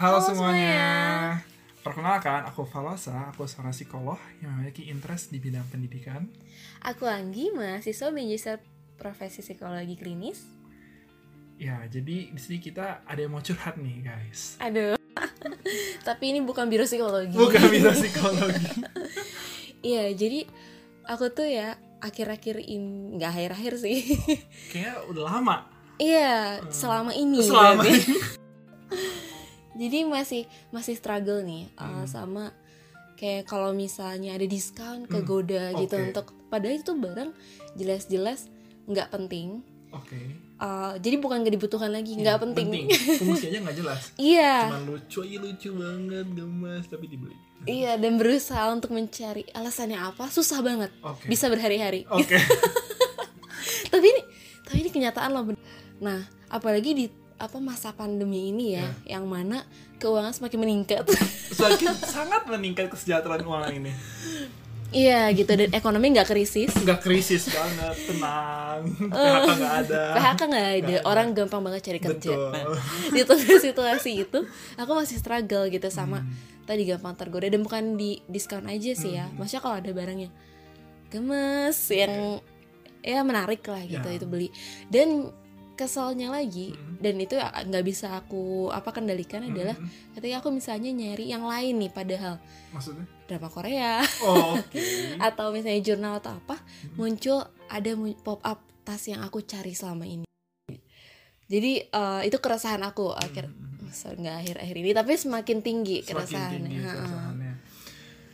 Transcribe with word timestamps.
Halo, 0.00 0.16
Halo 0.16 0.32
semuanya. 0.32 0.64
semuanya. 0.64 0.88
Perkenalkan, 1.84 2.40
aku 2.48 2.64
Falosa, 2.64 3.28
aku 3.28 3.44
seorang 3.44 3.76
psikolog 3.76 4.16
yang 4.40 4.56
memiliki 4.56 4.88
interest 4.88 5.28
di 5.28 5.36
bidang 5.36 5.68
pendidikan. 5.68 6.24
Aku 6.80 7.04
Anggi, 7.04 7.52
mahasiswa 7.52 8.08
magister 8.08 8.64
profesi 8.96 9.44
psikologi 9.44 10.00
klinis. 10.00 10.40
Ya, 11.60 11.84
jadi 11.84 12.32
di 12.32 12.40
sini 12.40 12.64
kita 12.64 13.04
ada 13.04 13.20
yang 13.20 13.28
mau 13.28 13.44
curhat 13.44 13.76
nih, 13.76 14.00
guys. 14.00 14.56
Aduh. 14.64 14.96
Tapi 16.08 16.32
ini 16.32 16.40
bukan 16.40 16.72
biro 16.72 16.88
psikologi. 16.88 17.36
Bukan 17.36 17.60
bisa 17.68 17.92
psikologi. 18.00 18.56
Iya, 19.84 20.16
jadi 20.16 20.48
aku 21.12 21.28
tuh 21.28 21.44
ya 21.44 21.76
akhir-akhir 22.00 22.64
ini 22.64 23.20
nggak 23.20 23.30
akhir-akhir 23.36 23.72
sih. 23.76 24.16
Kayaknya 24.72 24.94
udah 25.12 25.24
lama. 25.28 25.56
Iya, 26.00 26.64
selama 26.72 27.12
ini. 27.12 27.44
Selama 27.44 27.84
ini. 27.92 28.39
Jadi 29.80 30.04
masih 30.04 30.42
masih 30.68 30.94
struggle 30.94 31.40
nih 31.40 31.72
Hmm. 31.80 32.04
uh, 32.04 32.06
sama 32.06 32.52
kayak 33.16 33.48
kalau 33.48 33.72
misalnya 33.72 34.36
ada 34.36 34.44
diskon 34.44 35.08
kegoda 35.08 35.72
gitu 35.76 35.96
oke. 35.96 36.04
untuk 36.12 36.26
padahal 36.48 36.76
itu 36.76 36.92
barang 36.92 37.30
jelas-jelas 37.74 38.52
nggak 38.84 39.08
penting. 39.08 39.64
Oke. 39.90 40.20
Uh, 40.60 40.94
jadi 41.00 41.16
bukan 41.18 41.40
gak 41.40 41.56
dibutuhkan 41.56 41.88
lagi, 41.88 42.14
nggak 42.14 42.36
Iya, 42.36 42.44
penting. 42.44 42.68
Fungsi 43.20 43.48
aja 43.48 43.58
nggak 43.58 43.76
jelas. 43.80 44.00
Iya. 44.14 44.68
Cuman 44.68 44.84
lucu, 44.86 45.20
iya 45.24 45.38
lucu 45.40 45.68
banget, 45.72 46.26
gemas, 46.30 46.84
tapi 46.86 47.08
dibeli. 47.08 47.34
Iya 47.64 48.00
dan 48.00 48.16
berusaha 48.16 48.72
untuk 48.72 48.88
mencari 48.92 49.44
alasannya 49.52 50.00
apa 50.00 50.32
susah 50.32 50.64
banget 50.64 50.88
Oke. 51.04 51.28
bisa 51.28 51.44
berhari-hari 51.52 52.08
Oke. 52.08 52.40
tapi 53.92 54.06
ini 54.08 54.22
tapi 54.64 54.76
ini 54.80 54.88
kenyataan 54.88 55.28
loh 55.28 55.44
nah 56.00 56.24
apalagi 56.48 56.96
di 56.96 57.04
apa 57.40 57.56
masa 57.56 57.90
pandemi 57.90 58.52
ini 58.52 58.76
ya 58.76 58.84
yang 59.08 59.24
mana 59.24 59.64
keuangan 59.96 60.30
semakin 60.30 60.60
meningkat 60.60 61.08
Semakin 61.56 61.96
sangat 61.96 62.44
meningkat 62.46 62.86
kesejahteraan 62.86 63.40
uang 63.42 63.64
ini. 63.74 63.92
iya 64.90 65.30
gitu 65.30 65.48
dan 65.48 65.70
ekonomi 65.70 66.10
nggak 66.10 66.26
krisis 66.26 66.68
Nggak 66.74 67.00
krisis 67.00 67.46
banget, 67.48 67.94
tenang. 68.04 68.82
PHK 69.14 69.50
nggak 69.54 69.74
ada. 69.80 70.02
PHK 70.12 70.40
nggak 70.42 70.66
ada 70.68 70.76
ada. 70.90 70.96
orang 71.04 71.26
gampang 71.30 71.62
banget 71.62 71.80
cari 71.82 71.98
kerja 71.98 72.28
Betul. 72.28 72.50
nah 72.50 72.62
di 73.08 73.20
tengah 73.22 73.58
situasi 73.66 74.10
itu 74.20 74.38
aku 74.74 74.90
masih 74.92 75.16
struggle 75.16 75.64
gitu 75.66 75.88
sama 75.88 76.20
Hmm. 76.20 76.34
tadi 76.68 76.84
gampang 76.84 77.14
tergoda 77.14 77.46
dan 77.46 77.62
bukan 77.62 77.94
di 77.94 78.20
diskon 78.26 78.62
aja 78.64 78.92
sih 78.92 79.14
ya 79.14 79.24
Hmm. 79.24 79.38
maksudnya 79.38 79.58
kalau 79.60 79.76
ada 79.76 79.90
barangnya 79.90 80.30
gemes 81.08 81.78
yang 81.88 82.38
ya 83.00 83.22
menarik 83.22 83.64
lah 83.64 83.80
gitu 83.82 84.04
Ya. 84.04 84.14
itu 84.14 84.26
beli 84.26 84.48
dan 84.86 85.30
keselnya 85.80 86.28
lagi 86.28 86.70
Hmm. 86.70 87.00
dan 87.00 87.16
itu 87.16 87.34
nggak 87.34 87.80
bisa 87.82 88.12
aku 88.14 88.68
apa 88.68 88.92
kendalikan 88.92 89.40
adalah 89.42 89.72
Hmm. 89.72 89.88
ketika 90.12 90.38
aku 90.38 90.52
misalnya 90.52 90.90
nyari 90.90 91.26
yang 91.26 91.42
lain 91.42 91.80
nih 91.80 91.88
padahal 91.90 92.36
Maksudnya? 92.70 93.08
drama 93.24 93.48
Korea 93.48 94.04
Oh, 94.20 94.54
oke. 94.60 94.84
atau 95.18 95.50
misalnya 95.50 95.80
jurnal 95.80 96.20
atau 96.20 96.36
apa 96.36 96.60
Hmm. 96.60 96.96
muncul 96.96 97.40
ada 97.66 97.90
pop 98.20 98.38
up 98.42 98.60
tas 98.80 99.00
yang 99.04 99.20
aku 99.20 99.40
cari 99.42 99.72
selama 99.72 100.04
ini 100.04 100.28
jadi 101.46 101.72
eh, 101.84 102.20
itu 102.24 102.36
keresahan 102.36 102.82
aku 102.82 103.10
akhir 103.10 103.48
Hmm. 103.48 103.88
so, 103.88 104.06
nggak 104.08 104.36
akhir-akhir 104.38 104.76
ini 104.76 104.90
tapi 104.92 105.12
semakin 105.14 105.58
tinggi 105.60 105.98
Semakin 106.00 106.14
keresahannya 106.14 106.58
tinggi 106.62 106.84
keresahannya. 106.84 107.52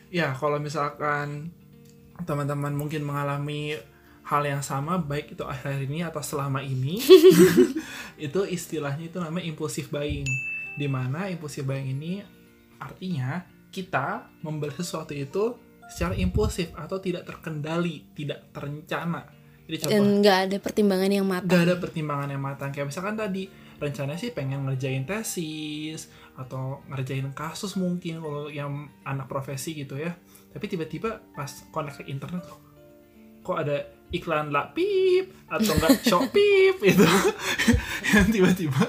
Ya, 0.07 0.31
kalau 0.33 0.59
misalkan 0.59 1.51
teman-teman 2.23 2.73
mungkin 2.73 3.03
mengalami 3.03 3.75
hal 4.27 4.43
yang 4.43 4.63
sama, 4.63 4.99
baik 4.99 5.39
itu 5.39 5.47
akhir-akhir 5.47 5.87
ini 5.87 6.03
atau 6.03 6.19
selama 6.19 6.59
ini, 6.59 6.99
itu 8.27 8.41
istilahnya 8.43 9.07
itu 9.07 9.19
namanya 9.23 9.47
impulsif 9.47 9.89
buying. 9.89 10.27
Di 10.75 10.91
mana 10.91 11.31
impulsif 11.31 11.63
buying 11.63 11.95
ini 11.95 12.21
artinya 12.83 13.47
kita 13.71 14.27
membeli 14.43 14.75
sesuatu 14.75 15.15
itu 15.15 15.55
secara 15.87 16.19
impulsif 16.19 16.75
atau 16.75 16.99
tidak 16.99 17.23
terkendali, 17.23 18.11
tidak 18.19 18.51
terencana. 18.51 19.31
Jadi 19.67 19.77
contoh, 19.83 19.95
dan 19.95 20.05
nggak 20.23 20.39
ada 20.47 20.57
pertimbangan 20.63 21.11
yang 21.11 21.27
matang 21.27 21.51
gak 21.51 21.65
ada 21.67 21.77
pertimbangan 21.83 22.29
yang 22.31 22.43
matang 22.43 22.71
kayak 22.71 22.87
misalkan 22.87 23.19
tadi 23.19 23.51
rencananya 23.83 24.15
sih 24.15 24.31
pengen 24.31 24.63
ngerjain 24.63 25.03
tesis 25.03 26.07
atau 26.39 26.87
ngerjain 26.87 27.27
kasus 27.35 27.75
mungkin 27.75 28.23
kalau 28.23 28.47
yang 28.47 28.87
anak 29.03 29.27
profesi 29.27 29.75
gitu 29.75 29.99
ya 29.99 30.15
tapi 30.55 30.71
tiba-tiba 30.71 31.19
pas 31.35 31.51
connect 31.75 31.99
ke 31.99 32.05
internet 32.07 32.47
kok 33.43 33.59
ada 33.59 33.96
iklan 34.15 34.55
lah 34.55 34.71
pip 34.71 35.35
atau 35.51 35.73
enggak 35.75 35.99
shopee 36.07 36.75
itu 36.79 37.07
yang 38.15 38.29
tiba-tiba 38.31 38.83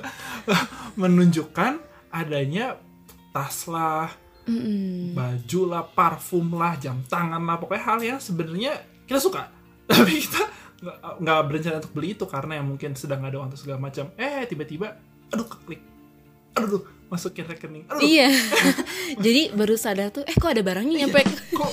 menunjukkan 0.97 1.81
adanya 2.13 2.77
tas 3.33 3.69
lah 3.69 4.09
Mm-mm. 4.47 5.11
baju 5.11 5.61
lah, 5.67 5.83
parfum 5.83 6.55
lah, 6.55 6.79
jam 6.79 7.03
tangan 7.03 7.43
lah, 7.43 7.59
pokoknya 7.59 7.83
hal 7.83 7.99
yang 7.99 8.19
sebenarnya 8.23 8.79
kita 9.03 9.19
suka, 9.19 9.51
tapi 9.91 10.23
kita 10.23 10.39
nggak 11.19 11.39
berencana 11.51 11.83
untuk 11.83 11.91
beli 11.91 12.15
itu 12.15 12.23
karena 12.23 12.61
yang 12.61 12.67
mungkin 12.71 12.95
sedang 12.95 13.27
ada 13.27 13.41
uang 13.41 13.51
atau 13.51 13.59
segala 13.59 13.83
macam. 13.83 14.07
Eh 14.15 14.47
tiba-tiba, 14.47 14.95
aduh 15.35 15.47
keklik, 15.51 15.83
aduh, 16.55 16.79
aduh 16.79 16.83
masukin 17.11 17.43
rekening, 17.43 17.83
aduh, 17.91 17.99
iya. 17.99 18.31
Jadi 19.25 19.51
baru 19.51 19.75
sadar 19.75 20.15
tuh 20.15 20.23
eh 20.23 20.35
kok 20.35 20.47
ada 20.47 20.63
barangnya 20.63 21.07
nyampe? 21.07 21.27
Kok 21.51 21.71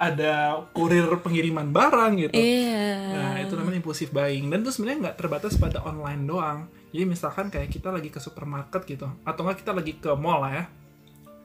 ada 0.00 0.64
kurir 0.72 1.04
pengiriman 1.20 1.68
barang 1.68 2.12
gitu. 2.16 2.32
iya 2.32 3.12
Nah 3.12 3.36
itu 3.36 3.52
namanya 3.52 3.84
impulsif 3.84 4.08
buying 4.08 4.48
dan 4.48 4.64
itu 4.64 4.72
sebenarnya 4.72 4.98
nggak 5.12 5.16
terbatas 5.20 5.60
pada 5.60 5.84
online 5.84 6.24
doang. 6.24 6.58
Jadi 6.88 7.04
misalkan 7.04 7.52
kayak 7.52 7.68
kita 7.68 7.92
lagi 7.92 8.08
ke 8.08 8.16
supermarket 8.16 8.82
gitu, 8.88 9.06
atau 9.22 9.40
nggak 9.44 9.60
kita 9.60 9.76
lagi 9.76 10.00
ke 10.00 10.10
mall 10.16 10.40
lah 10.40 10.52
ya. 10.56 10.64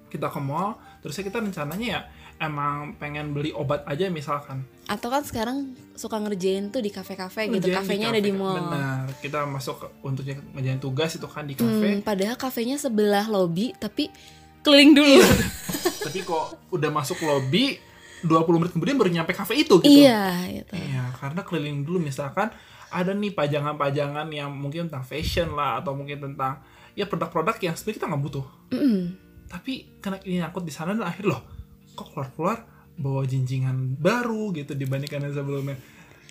Kita 0.08 0.32
ke 0.32 0.40
mall, 0.40 0.80
terusnya 1.04 1.28
kita 1.28 1.44
rencananya 1.44 1.88
ya 1.88 2.02
emang 2.36 3.00
pengen 3.00 3.32
beli 3.32 3.56
obat 3.56 3.88
aja 3.88 4.12
misalkan. 4.12 4.68
atau 4.86 5.10
kan 5.10 5.26
sekarang 5.26 5.74
suka 5.98 6.20
ngerjain 6.22 6.70
tuh 6.70 6.78
di 6.78 6.94
kafe-kafe 6.94 7.50
gitu 7.50 7.74
kafenya 7.74 8.14
kafe, 8.14 8.14
ada 8.14 8.22
di 8.22 8.30
mall 8.30 8.54
Benar, 8.54 9.18
kita 9.18 9.50
masuk 9.50 9.90
untuk 10.06 10.22
ngerjain 10.28 10.78
tugas 10.78 11.18
itu 11.18 11.26
kan 11.26 11.48
di 11.48 11.58
kafe. 11.58 11.88
Hmm, 11.98 12.06
padahal 12.06 12.38
kafenya 12.38 12.78
sebelah 12.78 13.26
lobby 13.26 13.74
tapi 13.82 14.14
keliling 14.62 14.94
dulu 14.94 15.26
Tapi 16.06 16.22
kok 16.22 16.70
udah 16.70 16.90
masuk 16.94 17.18
lobby 17.26 17.82
20 18.22 18.31
menit 18.56 18.72
kemudian 18.72 18.96
baru 18.96 19.12
nyampe 19.12 19.31
kafe 19.31 19.59
itu 19.59 19.76
gitu. 19.80 19.92
iya 19.92 20.40
gitu 20.48 20.72
Iya, 20.72 21.12
karena 21.16 21.42
keliling 21.42 21.84
dulu 21.84 22.00
misalkan 22.00 22.48
ada 22.88 23.12
nih 23.12 23.34
pajangan-pajangan 23.34 24.28
yang 24.30 24.50
mungkin 24.50 24.88
tentang 24.88 25.03
fashion 25.03 25.52
lah 25.52 25.80
atau 25.80 25.92
mungkin 25.92 26.22
tentang 26.22 26.64
ya 26.94 27.04
produk-produk 27.04 27.59
yang 27.59 27.75
sebenarnya 27.75 27.98
kita 27.98 28.06
nggak 28.08 28.24
butuh. 28.24 28.46
Mm-mm. 28.72 29.00
Tapi 29.46 29.74
karena 30.00 30.18
ini 30.24 30.40
nyangkut 30.40 30.64
di 30.64 30.72
sana 30.72 30.92
dan 30.92 31.04
akhir 31.04 31.28
loh, 31.28 31.44
kok 31.92 32.08
keluar-keluar 32.09 32.64
bawa 32.96 33.28
jinjingan 33.28 34.00
baru 34.00 34.56
gitu 34.56 34.72
dibandingkan 34.72 35.20
yang 35.22 35.36
sebelumnya. 35.36 35.75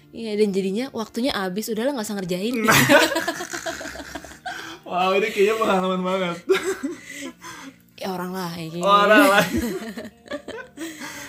iya 0.09 0.33
dan 0.35 0.49
jadinya 0.49 0.89
waktunya 0.91 1.35
habis 1.35 1.69
udahlah 1.69 1.93
nggak 1.93 2.07
usah 2.07 2.17
ngerjain 2.17 2.55
Nah. 2.57 2.73
Wow, 4.85 5.17
ini 5.17 5.27
kayaknya 5.29 5.55
pengalaman 5.59 6.01
banget. 6.01 6.37
ya 7.97 8.09
orang 8.11 8.31
lain 8.31 8.71
Orang 8.79 9.25
lain. 9.27 9.53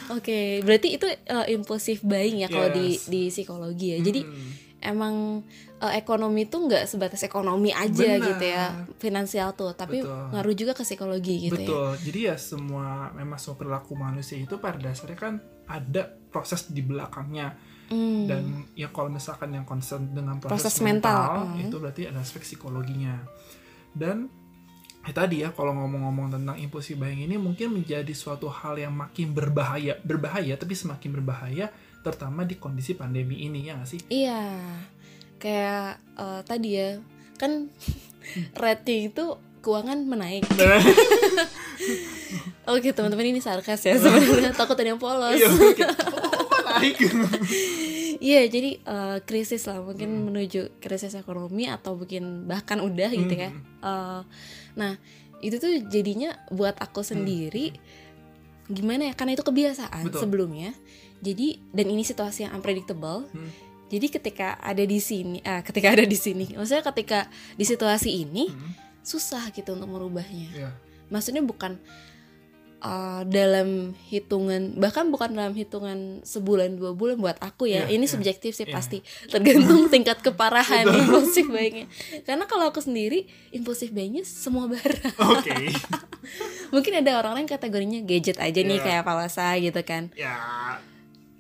oke 0.10 0.40
berarti 0.62 0.88
itu 0.96 1.08
uh, 1.08 1.46
impulsif 1.48 2.02
buying 2.02 2.44
ya 2.44 2.48
kalau 2.48 2.70
di 2.70 2.98
Yes. 2.98 3.08
di 3.08 3.22
psikologi 3.30 3.96
ya 3.96 4.00
jadi 4.02 4.22
Hmm. 4.26 4.52
emang 4.86 5.16
uh, 5.82 5.94
ekonomi 5.94 6.46
tuh 6.46 6.70
nggak 6.70 6.86
sebatas 6.86 7.26
ekonomi 7.26 7.74
aja 7.74 8.22
Benar. 8.22 8.28
gitu 8.30 8.46
ya 8.46 8.66
finansial 9.02 9.58
tuh 9.58 9.74
tapi 9.74 10.06
Betul. 10.06 10.30
ngaruh 10.30 10.56
juga 10.56 10.72
ke 10.78 10.84
psikologi 10.86 11.50
gitu 11.50 11.58
ya 11.58 11.66
Betul. 11.66 11.90
Jadi 12.06 12.20
ya 12.30 12.36
semua 12.38 13.10
memang 13.12 13.42
semua 13.42 13.58
perilaku 13.58 13.98
manusia 13.98 14.38
itu 14.38 14.62
pada 14.62 14.78
dasarnya 14.78 15.18
kan 15.18 15.34
ada 15.66 16.06
proses 16.30 16.70
di 16.70 16.86
belakangnya. 16.86 17.58
Hmm. 17.86 18.26
dan 18.26 18.66
ya 18.74 18.90
kalau 18.90 19.14
misalkan 19.14 19.54
yang 19.54 19.62
concern 19.62 20.10
dengan 20.10 20.42
proses, 20.42 20.74
Proses 20.74 20.82
mental, 20.82 21.22
mental, 21.22 21.54
hmm. 21.54 21.64
itu 21.70 21.76
berarti 21.78 22.02
ada 22.10 22.18
aspek 22.18 22.42
psikologinya 22.42 23.22
dan 23.94 24.26
eh, 25.06 25.14
tadi 25.14 25.46
ya 25.46 25.54
kalau 25.54 25.72
ngomong-ngomong 25.78 26.34
tentang 26.34 26.58
impulsif 26.58 26.98
buying 26.98 27.30
ini 27.30 27.38
mungkin 27.38 27.78
menjadi 27.78 28.10
suatu 28.12 28.50
hal 28.50 28.76
yang 28.82 28.94
makin 28.94 29.32
berbahaya 29.32 30.02
berbahaya 30.02 30.58
tapi 30.58 30.74
semakin 30.74 31.14
berbahaya 31.22 31.70
terutama 32.02 32.46
di 32.46 32.58
kondisi 32.58 32.98
pandemi 32.98 33.46
ini 33.46 33.70
ya 33.70 33.78
nggak 33.78 33.90
sih 33.90 34.02
Iya, 34.10 34.62
kayak 35.38 36.02
eh, 36.18 36.42
tadi 36.46 36.70
ya, 36.78 36.90
kan 37.38 37.70
rating 38.58 39.14
itu 39.14 39.38
keuangan 39.66 40.06
menaik. 40.06 40.46
Oke 42.66 42.94
teman-teman 42.94 43.30
ini 43.30 43.42
sarkas 43.42 43.82
ya 43.86 43.98
sebenarnya 43.98 44.54
takut 44.54 44.78
ada 44.78 44.90
yang 44.94 45.02
polos. 45.02 45.38
iya 45.38 45.50
oh, 45.50 45.74
Iya 48.26 48.50
jadi 48.50 48.82
eh, 48.82 49.18
krisis 49.22 49.70
lah 49.70 49.86
mungkin 49.86 50.34
menuju 50.34 50.82
krisis 50.82 51.14
ekonomi 51.14 51.70
atau 51.70 51.94
mungkin 51.94 52.50
bahkan 52.50 52.82
udah 52.82 53.14
gitu 53.14 53.30
ya. 53.38 53.54
Hmm. 53.54 53.62
Eh, 53.86 54.22
nah 54.74 54.94
itu 55.46 55.62
tuh 55.62 55.70
jadinya 55.86 56.34
buat 56.50 56.74
aku 56.82 57.06
sendiri 57.06 57.78
gimana 58.66 59.10
ya 59.10 59.14
karena 59.14 59.38
itu 59.38 59.46
kebiasaan 59.46 60.10
Betul. 60.10 60.26
sebelumnya. 60.26 60.74
Jadi 61.22 61.62
dan 61.70 61.86
ini 61.86 62.02
situasi 62.02 62.50
yang 62.50 62.58
unpredictable. 62.58 63.30
Hmm. 63.30 63.50
Jadi 63.86 64.10
ketika 64.10 64.58
ada 64.58 64.82
di 64.82 64.98
sini, 64.98 65.38
ah, 65.46 65.62
ketika 65.62 65.94
ada 65.94 66.02
di 66.02 66.18
sini, 66.18 66.50
maksudnya 66.58 66.82
ketika 66.90 67.30
di 67.54 67.62
situasi 67.62 68.26
ini 68.26 68.50
Hmm. 68.50 68.74
susah 69.06 69.54
gitu 69.54 69.78
untuk 69.78 69.86
merubahnya. 69.86 70.50
Iya. 70.50 70.72
maksudnya 71.06 71.46
bukan 71.46 71.78
uh, 72.86 73.22
dalam 73.26 73.98
hitungan 74.08 74.78
bahkan 74.78 75.10
bukan 75.10 75.34
dalam 75.34 75.58
hitungan 75.58 76.22
sebulan 76.22 76.78
dua 76.78 76.94
bulan 76.94 77.18
buat 77.18 77.38
aku 77.42 77.66
ya. 77.66 77.90
Iya, 77.90 77.98
ini 77.98 78.06
iya, 78.06 78.14
subjektif 78.14 78.54
sih 78.54 78.70
iya. 78.70 78.74
pasti. 78.78 79.02
Tergantung 79.26 79.90
tingkat 79.94 80.22
keparahan 80.22 80.86
impulsif 80.86 81.50
buyingnya 81.50 81.90
karena 82.30 82.46
kalau 82.46 82.70
aku 82.70 82.80
sendiri 82.80 83.26
impulsif 83.50 83.90
buyingnya 83.90 84.22
semua 84.22 84.70
barang. 84.70 85.18
Oke. 85.34 85.74
Mungkin 86.74 87.02
ada 87.02 87.18
orang-orang 87.18 87.50
yang 87.50 87.54
kategorinya 87.58 88.00
gadget 88.06 88.38
aja 88.38 88.62
nih 88.62 88.78
Iya. 88.78 88.86
kayak 88.86 89.04
Palasa 89.04 89.58
gitu 89.58 89.82
kan. 89.82 90.14
Ya 90.14 90.38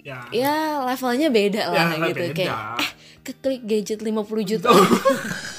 ya. 0.01 0.21
Ya 0.29 0.55
levelnya 0.85 1.29
beda 1.33 1.63
lah 1.73 1.97
Ya, 1.97 2.07
gitu 2.13 2.23
beda. 2.29 2.35
kayak 2.37 2.57
eh 2.81 2.89
keklik 3.25 3.61
gadget 3.65 3.99
50 4.05 4.21
juta 4.45 4.69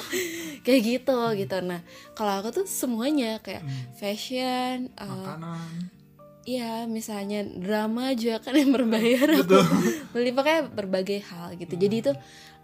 kayak 0.64 0.80
gitu 0.82 1.18
gitu 1.34 1.56
nah 1.60 1.80
kalau 2.12 2.38
aku 2.38 2.50
tuh 2.52 2.64
semuanya 2.64 3.38
kayak 3.38 3.62
fashion 3.94 4.90
uh, 4.94 5.06
makanan 5.06 5.92
Iya, 6.42 6.88
misalnya 6.88 7.44
drama 7.44 8.16
juga 8.16 8.40
kan 8.40 8.56
yang 8.56 8.72
berbayar 8.72 9.36
aku 9.36 9.52
beli 10.16 10.32
pakai 10.32 10.64
berbagai 10.64 11.20
hal 11.22 11.52
gitu. 11.54 11.76
Jadi 11.76 12.00
itu 12.00 12.12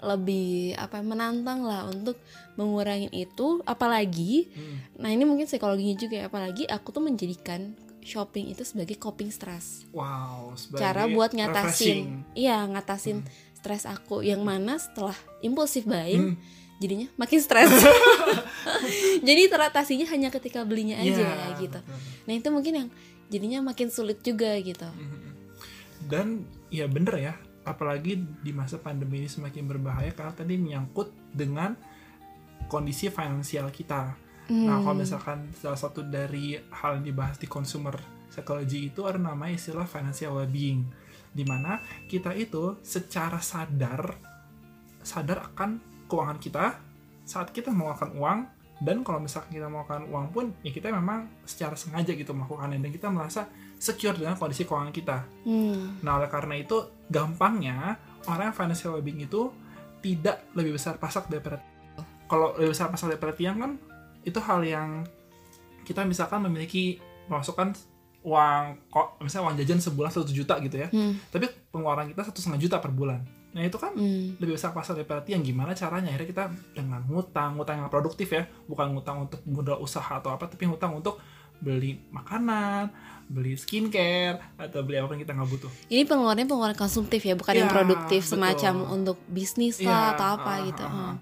lebih 0.00 0.48
apa 0.74 1.00
menantang 1.00 1.60
lah 1.60 1.84
untuk 1.84 2.16
mengurangi 2.54 3.12
itu. 3.12 3.60
Apalagi, 3.62 4.48
Hmm. 4.48 4.80
nah 4.96 5.12
ini 5.12 5.22
mungkin 5.22 5.44
psikologinya 5.44 6.00
juga. 6.00 6.16
ya, 6.16 6.24
Apalagi 6.26 6.64
aku 6.64 6.88
tuh 6.90 7.04
menjadikan 7.04 7.76
shopping 8.00 8.48
itu 8.48 8.64
sebagai 8.64 8.96
coping 8.96 9.28
stress. 9.28 9.84
wow 9.92 10.48
sebagai 10.54 10.80
Cara 10.80 11.04
buat 11.04 11.36
refreshing. 11.36 11.44
ngatasin, 11.44 12.32
iya 12.32 12.64
ngatasin 12.64 13.20
stres 13.54 13.84
aku. 13.84 14.20
Yang 14.20 14.40
mana 14.40 14.76
setelah 14.76 15.16
impulsif 15.40 15.84
buying, 15.84 16.32
Hmm. 16.32 16.40
Jadinya 16.76 17.06
makin 17.14 17.38
stres. 17.38 17.70
Jadi 19.28 19.42
teratasinya 19.46 20.06
hanya 20.08 20.28
ketika 20.28 20.62
belinya 20.62 20.98
aja 20.98 21.22
Iya, 21.22 21.58
gitu. 21.58 21.78
Nah 22.26 22.32
itu 22.32 22.48
mungkin 22.48 22.72
yang 22.74 22.88
jadinya 23.26 23.64
makin 23.64 23.88
sulit 23.88 24.20
juga 24.20 24.52
gitu. 24.60 24.86
dan 26.04 26.44
ya 26.68 26.84
bener 26.84 27.16
ya 27.16 27.34
apalagi 27.64 28.20
di 28.44 28.52
masa 28.52 28.76
pandemi 28.76 29.24
ini 29.24 29.28
semakin 29.28 29.64
berbahaya 29.64 30.12
karena 30.12 30.36
tadi 30.36 30.60
menyangkut 30.60 31.08
dengan 31.32 31.72
kondisi 32.68 33.08
finansial 33.08 33.72
kita 33.72 34.12
nah 34.44 34.76
Hmm. 34.76 34.84
kalau 34.84 35.00
misalkan 35.00 35.48
salah 35.56 35.80
satu 35.80 36.04
dari 36.04 36.60
hal 36.60 37.00
yang 37.00 37.08
dibahas 37.08 37.40
di 37.40 37.48
consumer 37.48 37.96
psychology 38.28 38.92
itu 38.92 39.08
ada 39.08 39.16
namanya 39.16 39.56
istilah 39.56 39.88
financial 39.88 40.36
well-being 40.36 40.84
di 41.32 41.48
mana 41.48 41.80
kita 42.04 42.36
itu 42.36 42.76
secara 42.84 43.40
sadar 43.40 44.12
sadar 45.00 45.48
akan 45.48 45.80
keuangan 46.06 46.38
kita 46.38 46.78
saat 47.24 47.48
kita 47.50 47.72
mengeluarkan 47.72 48.14
uang 48.16 48.38
dan 48.82 49.00
kalau 49.00 49.22
misalkan 49.22 49.54
kita 49.54 49.66
mengeluarkan 49.70 50.10
uang 50.10 50.26
pun 50.34 50.44
ya 50.60 50.70
kita 50.70 50.90
memang 50.90 51.30
secara 51.46 51.78
sengaja 51.78 52.12
gitu 52.12 52.34
melakukannya 52.34 52.82
dan 52.82 52.90
kita 52.90 53.08
merasa 53.08 53.46
secure 53.78 54.18
dengan 54.18 54.34
kondisi 54.34 54.64
keuangan 54.64 54.92
kita 54.92 55.18
Hmm. 55.44 56.00
Nah, 56.00 56.18
oleh 56.18 56.28
karena 56.28 56.54
itu, 56.56 56.76
gampangnya 57.08 57.96
orang 58.26 58.50
yang 58.50 58.56
financial 58.56 58.96
well-being 58.96 59.24
itu 59.24 59.52
tidak 60.00 60.44
lebih 60.52 60.76
besar 60.76 60.96
pasak 60.96 61.28
daripada 61.28 61.60
kalau 62.24 62.52
lebih 62.56 62.72
besar 62.76 62.88
pasak 62.88 63.16
daripada 63.16 63.32
tiang 63.32 63.56
kan 63.56 63.72
itu 64.20 64.36
hal 64.40 64.60
yang 64.64 65.04
kita 65.84 66.00
misalkan 66.04 66.40
memiliki 66.44 66.96
pemasukan 67.28 67.76
uang 68.24 68.62
kok 68.88 69.20
misalnya 69.20 69.52
uang 69.52 69.56
jajan 69.60 69.80
sebulan 69.80 70.08
satu 70.08 70.32
juta 70.32 70.56
gitu 70.60 70.76
ya 70.80 70.88
Hmm. 70.88 71.20
tapi 71.28 71.44
pengeluaran 71.68 72.08
kita 72.08 72.24
satu 72.24 72.40
setengah 72.40 72.60
juta 72.60 72.76
per 72.80 72.88
bulan 72.88 73.20
nah 73.54 73.62
itu 73.62 73.78
kan 73.78 73.94
Hmm. 73.94 74.34
lebih 74.36 74.54
besar 74.54 74.70
pasar 74.70 74.92
daripada 74.94 75.22
tiang 75.22 75.38
gimana 75.40 75.70
caranya 75.72 76.10
akhirnya 76.10 76.28
kita 76.28 76.44
dengan 76.74 77.00
ngutang 77.04 77.54
ngutang 77.54 77.78
yang 77.78 77.88
produktif 77.88 78.28
ya 78.28 78.42
bukan 78.66 78.92
ngutang 78.92 79.24
untuk 79.24 79.40
modal 79.46 79.78
usaha 79.78 80.10
atau 80.12 80.28
apa 80.28 80.44
tapi 80.44 80.66
ngutang 80.66 80.90
untuk 80.92 81.22
beli 81.56 82.02
makanan 82.10 82.90
beli 83.24 83.54
skincare 83.54 84.58
atau 84.58 84.82
beli 84.82 84.98
apa 84.98 85.14
yang 85.14 85.22
kita 85.22 85.32
nggak 85.32 85.48
butuh 85.48 85.70
Ini 85.86 86.02
pengeluarannya 86.04 86.44
pengeluaran 86.44 86.76
konsumtif 86.76 87.22
ya, 87.22 87.32
bukan 87.32 87.54
yang 87.56 87.70
Ya, 87.70 87.72
produktif 87.72 88.20
betul. 88.20 88.32
semacam 88.36 88.74
untuk 88.90 89.16
bisnis 89.24 89.80
Iya, 89.80 89.88
lah 89.88 90.04
atau 90.12 90.26
apa 90.34 90.50
ah, 90.50 90.58
gitu. 90.60 90.84
Hmm. 90.84 91.14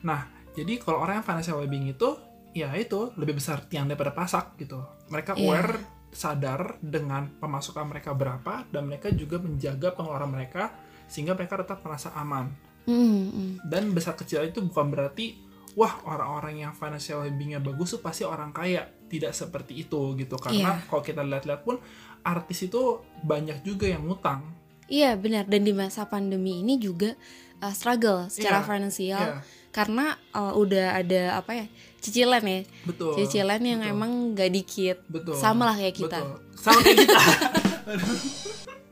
Nah, 0.00 0.20
jadi 0.54 0.80
kalau 0.80 1.02
orang 1.02 1.20
yang 1.20 1.26
financial 1.26 1.60
well-being 1.60 1.90
itu, 1.90 2.08
ya 2.52 2.72
itu 2.72 3.12
lebih 3.14 3.36
besar 3.36 3.60
tiang 3.66 3.84
daripada 3.84 4.16
pasak 4.16 4.56
gitu. 4.56 4.80
Mereka 5.12 5.36
Iya. 5.36 5.44
aware, 5.44 5.72
sadar 6.08 6.80
dengan 6.80 7.28
pemasukan 7.36 7.84
mereka 7.84 8.16
berapa, 8.16 8.64
dan 8.66 8.88
mereka 8.88 9.12
juga 9.12 9.36
menjaga 9.36 9.92
pengeluaran 9.92 10.32
mereka 10.32 10.72
sehingga 11.06 11.34
mereka 11.34 11.58
tetap 11.58 11.82
merasa 11.82 12.10
aman. 12.14 12.50
Hmm, 12.86 13.30
hmm. 13.30 13.50
Dan 13.66 13.90
besar 13.90 14.14
kecil 14.14 14.46
itu 14.46 14.62
bukan 14.62 14.90
berarti, 14.90 15.34
wah 15.74 15.98
orang-orang 16.06 16.62
yang 16.62 16.72
financial 16.72 17.26
well-beingnya 17.26 17.58
bagus 17.58 17.98
tuh 17.98 18.02
pasti 18.02 18.22
orang 18.22 18.54
kaya. 18.54 18.86
Tidak 19.06 19.30
seperti 19.30 19.86
itu 19.86 20.18
gitu. 20.18 20.34
Karena 20.34 20.78
Iya. 20.78 20.86
kalau 20.90 21.02
kita 21.02 21.22
lihat-lihat 21.22 21.62
pun, 21.62 21.78
artis 22.22 22.66
itu 22.66 23.02
banyak 23.22 23.62
juga 23.62 23.86
yang 23.86 24.02
ngutang. 24.02 24.42
Iya 24.86 25.18
benar 25.18 25.50
dan 25.50 25.66
di 25.66 25.74
masa 25.74 26.06
pandemi 26.06 26.62
ini 26.62 26.78
juga 26.78 27.18
uh, 27.58 27.74
struggle 27.74 28.30
secara 28.30 28.62
Iya, 28.62 28.66
finansial 28.70 29.18
Iya, 29.18 29.42
karena 29.74 30.14
uh, 30.30 30.54
udah 30.54 31.02
ada 31.02 31.42
apa 31.42 31.58
ya 31.58 31.66
cicilan 31.98 32.38
ya 32.46 32.62
betul. 32.86 33.18
cicilan 33.18 33.58
yang 33.66 33.82
betul. 33.82 33.92
emang 33.98 34.12
gak 34.38 34.50
dikit 34.54 34.98
Betul. 35.10 35.34
sama 35.34 35.66
lah 35.66 35.74
kayak 35.74 35.96
kita. 35.98 36.18
Betul. 36.22 36.38
Sama 36.54 36.78
kayak 36.86 36.98
kita. 37.02 37.22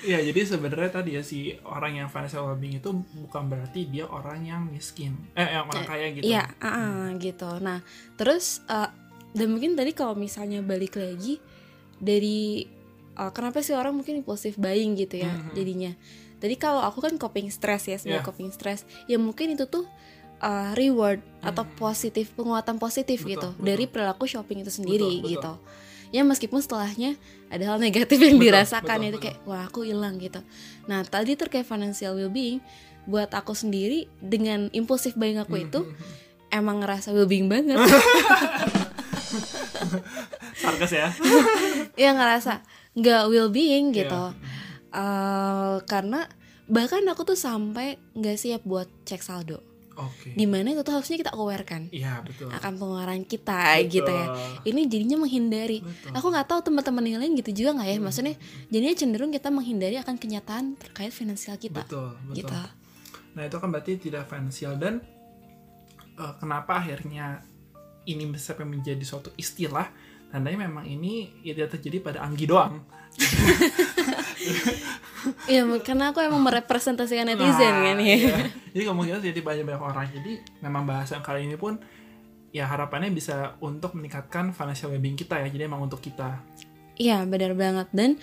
Iya, 0.00 0.18
jadi 0.24 0.40
sebenarnya 0.46 0.90
tadi 0.90 1.10
ya 1.16 1.22
si 1.22 1.52
orang 1.62 2.00
yang 2.00 2.08
financial 2.08 2.46
well-being 2.46 2.78
itu 2.78 2.90
bukan 3.16 3.46
berarti 3.46 3.86
dia 3.86 4.04
orang 4.04 4.42
yang 4.42 4.62
miskin. 4.66 5.14
Eh, 5.32 5.44
yang 5.44 5.66
orang 5.66 5.84
kaya 5.84 6.06
gitu. 6.12 6.24
Iya, 6.24 6.44
ah, 6.58 6.66
ah, 6.66 7.04
gitu. 7.16 7.50
Nah, 7.58 7.80
terus 8.14 8.60
uh, 8.66 8.88
dan 9.30 9.46
mungkin 9.48 9.78
tadi 9.78 9.92
kalau 9.92 10.18
misalnya 10.18 10.58
balik 10.60 10.98
lagi 10.98 11.38
dari 11.96 12.64
uh, 13.14 13.30
kenapa 13.30 13.60
sih 13.60 13.76
orang 13.76 13.94
mungkin 13.94 14.20
impulsif 14.20 14.56
buying 14.56 14.96
gitu 14.96 15.20
ya 15.20 15.36
Mhm. 15.36 15.52
jadinya. 15.52 15.92
Tadi 16.40 16.56
kalau 16.56 16.80
aku 16.80 17.04
kan 17.04 17.14
coping 17.14 17.52
stress 17.52 17.84
ya, 17.84 18.00
sebagai 18.00 18.24
Iya. 18.24 18.28
coping 18.32 18.50
stress, 18.50 18.88
ya 19.04 19.20
mungkin 19.20 19.52
itu 19.52 19.68
tuh 19.68 19.84
uh, 20.40 20.72
reward 20.72 21.20
atau 21.44 21.68
Mhm. 21.68 21.76
positif 21.76 22.32
penguatan 22.32 22.80
positif 22.80 23.20
Betul, 23.20 23.30
gitu 23.36 23.48
betul. 23.52 23.64
dari 23.64 23.84
perilaku 23.84 24.24
shopping 24.24 24.64
itu 24.64 24.72
sendiri 24.72 25.20
Betul, 25.20 25.20
betul. 25.20 25.32
gitu. 25.36 25.52
Ya 26.10 26.22
meskipun 26.22 26.58
setelahnya 26.58 27.14
ada 27.46 27.64
hal 27.64 27.78
negatif 27.78 28.18
yang 28.18 28.34
Betul, 28.34 28.46
dirasakan 28.50 28.98
betul, 28.98 29.06
itu 29.06 29.10
betul. 29.12 29.24
kayak 29.26 29.38
wah 29.44 29.62
aku 29.64 29.80
hilang 29.82 30.18
gitu. 30.18 30.40
Nah 30.84 31.02
tadi 31.02 31.34
terkait 31.34 31.62
financial 31.62 32.14
well-being 32.14 32.58
buat 33.04 33.30
aku 33.30 33.54
sendiri 33.54 34.10
dengan 34.18 34.68
impulsif 34.70 35.14
buying 35.14 35.38
aku 35.38 35.54
Mhm, 35.54 35.64
itu 35.64 35.80
mhm. 35.82 35.94
emang 36.50 36.82
ngerasa 36.82 37.10
well-being 37.10 37.46
banget 37.46 37.78
Sarkas 40.56 40.92
ya. 40.92 41.08
ya 41.96 42.10
ngerasa 42.12 42.60
nggak 42.92 43.22
well-being 43.28 43.94
gitu 43.94 44.10
Iya. 44.12 44.58
Eh, 44.90 45.76
karena 45.86 46.26
bahkan 46.66 47.06
aku 47.06 47.22
tuh 47.24 47.38
sampai 47.38 47.94
nggak 48.12 48.34
siap 48.34 48.62
buat 48.66 48.90
cek 49.06 49.22
saldo 49.22 49.62
Oke. 49.98 50.32
di 50.32 50.46
mana 50.46 50.70
itu 50.70 50.80
tuh 50.80 50.94
harusnya 50.94 51.18
kita 51.18 51.32
aware 51.34 51.62
kan 51.62 51.90
Iya, 51.90 52.22
betul. 52.22 52.48
akan 52.48 52.72
pengeluaran 52.74 53.22
kita 53.22 53.78
gitu 53.84 54.06
ya 54.06 54.26
Betul. 54.28 54.50
ini 54.66 54.80
jadinya 54.86 55.16
menghindari 55.20 55.78
Betul. 55.80 56.10
aku 56.14 56.26
nggak 56.30 56.46
tahu 56.46 56.60
teman-teman 56.62 57.04
yang 57.04 57.20
lain 57.20 57.32
gitu 57.34 57.50
juga 57.52 57.70
nggak 57.76 57.88
ya 57.88 57.96
Hmm. 57.96 58.04
maksudnya 58.04 58.34
jadinya 58.68 58.94
cenderung 58.94 59.30
kita 59.30 59.48
menghindari 59.48 59.96
akan 59.96 60.14
kenyataan 60.14 60.64
terkait 60.76 61.10
finansial 61.10 61.56
kita 61.56 61.82
Betul, 61.84 62.14
betul. 62.26 62.36
gitu 62.38 62.58
Nah, 63.30 63.46
itu 63.46 63.56
kan 63.56 63.68
berarti 63.70 63.92
tidak 63.96 64.26
finansial 64.26 64.74
dan 64.74 64.98
eh, 66.16 66.32
kenapa 66.36 66.78
akhirnya 66.78 67.46
ini 68.02 68.26
bisa 68.26 68.56
menjadi 68.56 69.00
suatu 69.00 69.30
istilah 69.36 69.86
tandanya 70.30 70.64
memang 70.64 70.86
ini 70.86 71.42
ya 71.42 71.52
tidak 71.52 71.76
terjadi 71.76 71.96
pada 72.00 72.18
Anggi 72.22 72.46
doang. 72.46 72.80
Iya, 75.44 75.68
karena 75.84 76.16
aku 76.16 76.24
emang 76.24 76.40
merepresentasikan 76.40 77.28
netizen 77.28 77.60
Nah, 77.68 77.92
kan 77.92 77.98
ya. 78.00 78.16
iya. 78.16 78.36
Jadi 78.72 78.84
kemungkinan 78.88 79.20
jadi 79.20 79.40
banyak 79.44 79.64
banyak 79.68 79.82
orang. 79.82 80.06
Jadi 80.08 80.32
memang 80.64 80.88
bahasan 80.88 81.20
kali 81.20 81.44
ini 81.44 81.60
pun 81.60 81.76
ya 82.50 82.64
harapannya 82.64 83.12
bisa 83.12 83.54
untuk 83.60 83.92
meningkatkan 83.92 84.56
financial 84.56 84.88
well-being 84.88 85.20
kita 85.20 85.36
ya. 85.36 85.48
Jadi 85.52 85.68
emang 85.68 85.84
untuk 85.84 86.00
kita. 86.00 86.40
Iya, 86.96 87.28
benar 87.28 87.52
banget. 87.52 87.88
Dan 87.92 88.16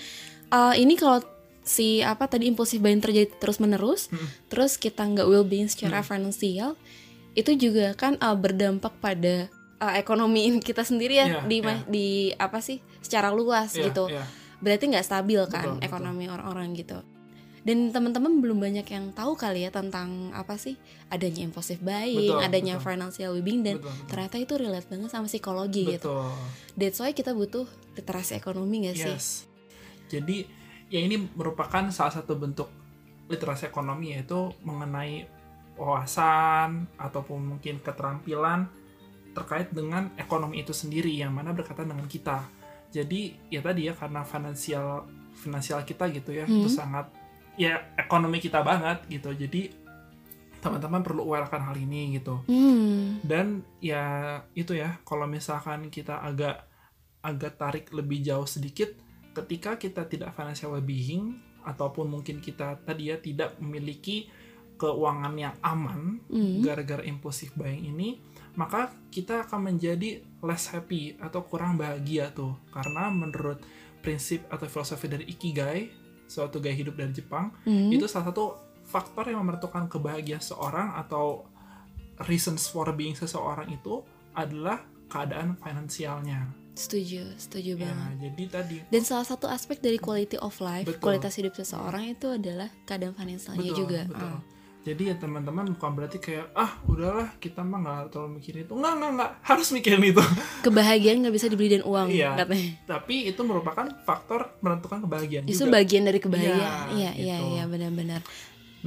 uh, 0.49 0.73
ini 0.73 0.97
kalau 0.97 1.21
si 1.61 2.01
apa 2.01 2.25
tadi 2.25 2.49
impulsif 2.49 2.81
buying 2.81 2.97
terjadi 2.97 3.29
terus 3.37 3.61
menerus, 3.61 4.09
Hmm. 4.09 4.25
terus 4.49 4.79
kita 4.79 5.05
nggak 5.05 5.27
well 5.29 5.45
being 5.45 5.69
secara 5.69 6.01
finansial, 6.01 6.73
itu 7.37 7.53
juga 7.53 7.93
kan 7.93 8.17
uh, 8.17 8.33
berdampak 8.33 8.97
pada 8.97 9.53
uh, 9.79 9.93
ekonomi 9.97 10.57
kita 10.59 10.81
sendiri 10.83 11.17
ya 11.21 11.25
Iya, 11.27 11.39
di 11.45 11.57
iya. 11.61 11.75
di 11.87 12.07
apa 12.35 12.59
sih 12.61 12.81
secara 13.01 13.29
luas 13.33 13.73
Iya, 13.73 13.89
gitu. 13.91 14.05
iya. 14.09 14.25
Berarti 14.57 14.89
nggak 14.89 15.05
stabil 15.05 15.41
kan 15.49 15.77
Betul, 15.77 15.85
ekonomi 15.85 16.25
orang-orang 16.29 16.73
gitu. 16.73 16.97
Dan 17.67 17.91
teman-teman 17.91 18.39
belum 18.39 18.63
banyak 18.63 18.87
yang 18.87 19.11
tahu 19.11 19.35
kali 19.35 19.67
ya 19.67 19.71
tentang 19.75 20.31
apa 20.31 20.55
sih 20.55 20.79
adanya 21.11 21.43
impulsif 21.43 21.83
buying, 21.83 22.31
Betul, 22.31 22.39
adanya 22.39 22.79
betul. 22.79 22.85
financial 22.87 23.31
well-being 23.35 23.61
dan 23.61 23.75
Betul, 23.83 23.91
betul. 23.91 24.07
ternyata 24.07 24.35
itu 24.39 24.53
relate 24.55 24.87
banget 24.87 25.09
sama 25.11 25.27
psikologi 25.27 25.83
gitu. 25.83 26.15
Betul. 26.15 26.31
That's 26.79 26.97
why 27.03 27.11
kita 27.11 27.35
butuh 27.35 27.67
literasi 27.99 28.39
ekonomi 28.39 28.87
gak 28.87 28.95
sih? 28.95 29.13
Yes. 29.13 29.27
Jadi 30.07 30.47
ya 30.87 31.03
ini 31.03 31.19
merupakan 31.35 31.83
salah 31.91 32.15
satu 32.15 32.39
bentuk 32.39 32.71
literasi 33.27 33.67
ekonomi 33.67 34.15
yaitu 34.15 34.55
mengenai 34.63 35.27
wawasan 35.75 36.87
ataupun 36.95 37.59
mungkin 37.59 37.83
keterampilan 37.83 38.71
terkait 39.37 39.69
dengan 39.69 40.09
ekonomi 40.17 40.65
itu 40.65 40.73
sendiri 40.73 41.13
yang 41.13 41.29
mana 41.29 41.53
berkaitan 41.53 41.85
dengan 41.85 42.09
kita. 42.09 42.41
Jadi 42.89 43.37
ya 43.53 43.61
tadi 43.61 43.85
ya 43.85 43.93
karena 43.93 44.25
finansial 44.25 45.05
finansial 45.37 45.85
kita 45.85 46.09
gitu 46.09 46.33
ya 46.33 46.49
Hmm. 46.49 46.65
itu 46.65 46.69
sangat 46.73 47.13
ya 47.53 47.93
ekonomi 47.93 48.41
kita 48.41 48.65
banget 48.65 49.05
gitu. 49.05 49.29
Jadi 49.37 49.69
teman-teman 50.57 51.05
perlu 51.05 51.21
aware 51.21 51.45
akan 51.45 51.69
hal 51.69 51.75
ini 51.77 52.17
gitu. 52.17 52.41
Hmm. 52.49 53.21
Dan 53.21 53.61
ya 53.77 54.41
itu 54.57 54.73
ya 54.73 54.97
kalau 55.05 55.29
misalkan 55.29 55.93
kita 55.93 56.17
agak 56.17 56.65
agak 57.21 57.61
tarik 57.61 57.85
lebih 57.93 58.25
jauh 58.25 58.49
sedikit 58.49 58.89
ketika 59.37 59.77
kita 59.77 60.09
tidak 60.09 60.33
financial 60.33 60.73
well-being 60.73 61.37
ataupun 61.61 62.09
mungkin 62.09 62.41
kita 62.41 62.81
tadi 62.81 63.13
ya 63.13 63.21
tidak 63.21 63.53
memiliki 63.61 64.31
keuangan 64.77 65.33
yang 65.37 65.53
aman 65.61 66.21
Hmm. 66.25 66.61
gara-gara 66.65 67.05
impulsif 67.05 67.53
buying 67.53 67.85
ini 67.85 68.17
maka 68.57 68.81
kita 69.07 69.45
akan 69.45 69.69
menjadi 69.69 70.09
less 70.41 70.67
happy 70.67 71.13
atau 71.17 71.41
kurang 71.43 71.77
bahagia 71.77 72.29
tuh 72.31 72.57
karena 72.67 73.07
menurut 73.07 73.61
prinsip 73.99 74.43
atau 74.47 74.65
filosofi 74.65 75.05
dari 75.05 75.25
ikigai 75.25 75.93
suatu 76.25 76.57
gaya 76.57 76.75
hidup 76.75 76.93
dari 76.93 77.13
Jepang 77.13 77.53
Hmm. 77.63 77.87
itu 77.87 78.03
salah 78.05 78.27
satu 78.27 78.57
faktor 78.83 79.27
yang 79.27 79.43
menentukan 79.43 79.85
kebahagiaan 79.85 80.41
seorang 80.41 80.95
atau 80.95 81.45
reasons 82.21 82.65
for 82.65 82.89
being 82.91 83.13
seseorang 83.13 83.69
itu 83.69 84.01
adalah 84.33 84.81
keadaan 85.07 85.55
finansialnya 85.55 86.49
Setuju, 86.73 87.33
setuju 87.35 87.73
ya 87.73 87.89
banget. 87.89 88.13
jadi 88.21 88.43
tadi 88.47 88.77
Dan 88.87 89.01
salah 89.01 89.25
satu 89.25 89.45
aspek 89.47 89.77
dari 89.77 89.97
quality 89.97 90.37
of 90.37 90.53
life, 90.59 90.85
Betul. 90.85 91.01
kualitas 91.01 91.33
hidup 91.35 91.53
seseorang 91.53 92.11
itu 92.11 92.29
adalah 92.29 92.69
keadaan 92.85 93.13
finansialnya 93.13 93.65
betul 93.65 93.79
juga. 93.79 94.01
betul 94.05 94.29
Ah. 94.29 94.41
Jadi 94.87 95.03
ya 95.11 95.15
teman-teman 95.19 95.67
bukan 95.75 95.91
berarti 95.99 96.15
kayak 96.23 96.47
ah 96.55 96.79
udahlah 96.87 97.35
kita 97.43 97.59
mah 97.59 97.83
nggak 97.83 98.15
terlalu 98.15 98.39
mikirin 98.39 98.63
itu 98.63 98.71
nggak 98.71 98.93
nggak 98.95 99.11
nggak 99.19 99.31
harus 99.43 99.67
mikirin 99.75 99.99
itu 99.99 100.23
Kebahagiaan 100.65 101.17
nggak 101.27 101.35
bisa 101.35 101.51
dibeli 101.51 101.75
dan 101.75 101.83
uang, 101.83 102.07
Iya. 102.07 102.39
katanya. 102.39 102.71
tapi 102.87 103.27
itu 103.27 103.41
merupakan 103.43 103.83
faktor 104.07 104.55
menentukan 104.63 105.03
kebahagiaan 105.03 105.43
Itu 105.43 105.67
juga 105.67 105.83
bagian 105.83 106.03
dari 106.07 106.19
kebahagiaan. 106.23 106.95
Iya, 106.95 106.95
Iya, 106.95 107.11
iya, 107.19 107.35
gitu. 107.43 107.51
iya, 107.51 107.63
benar-benar. 107.67 108.21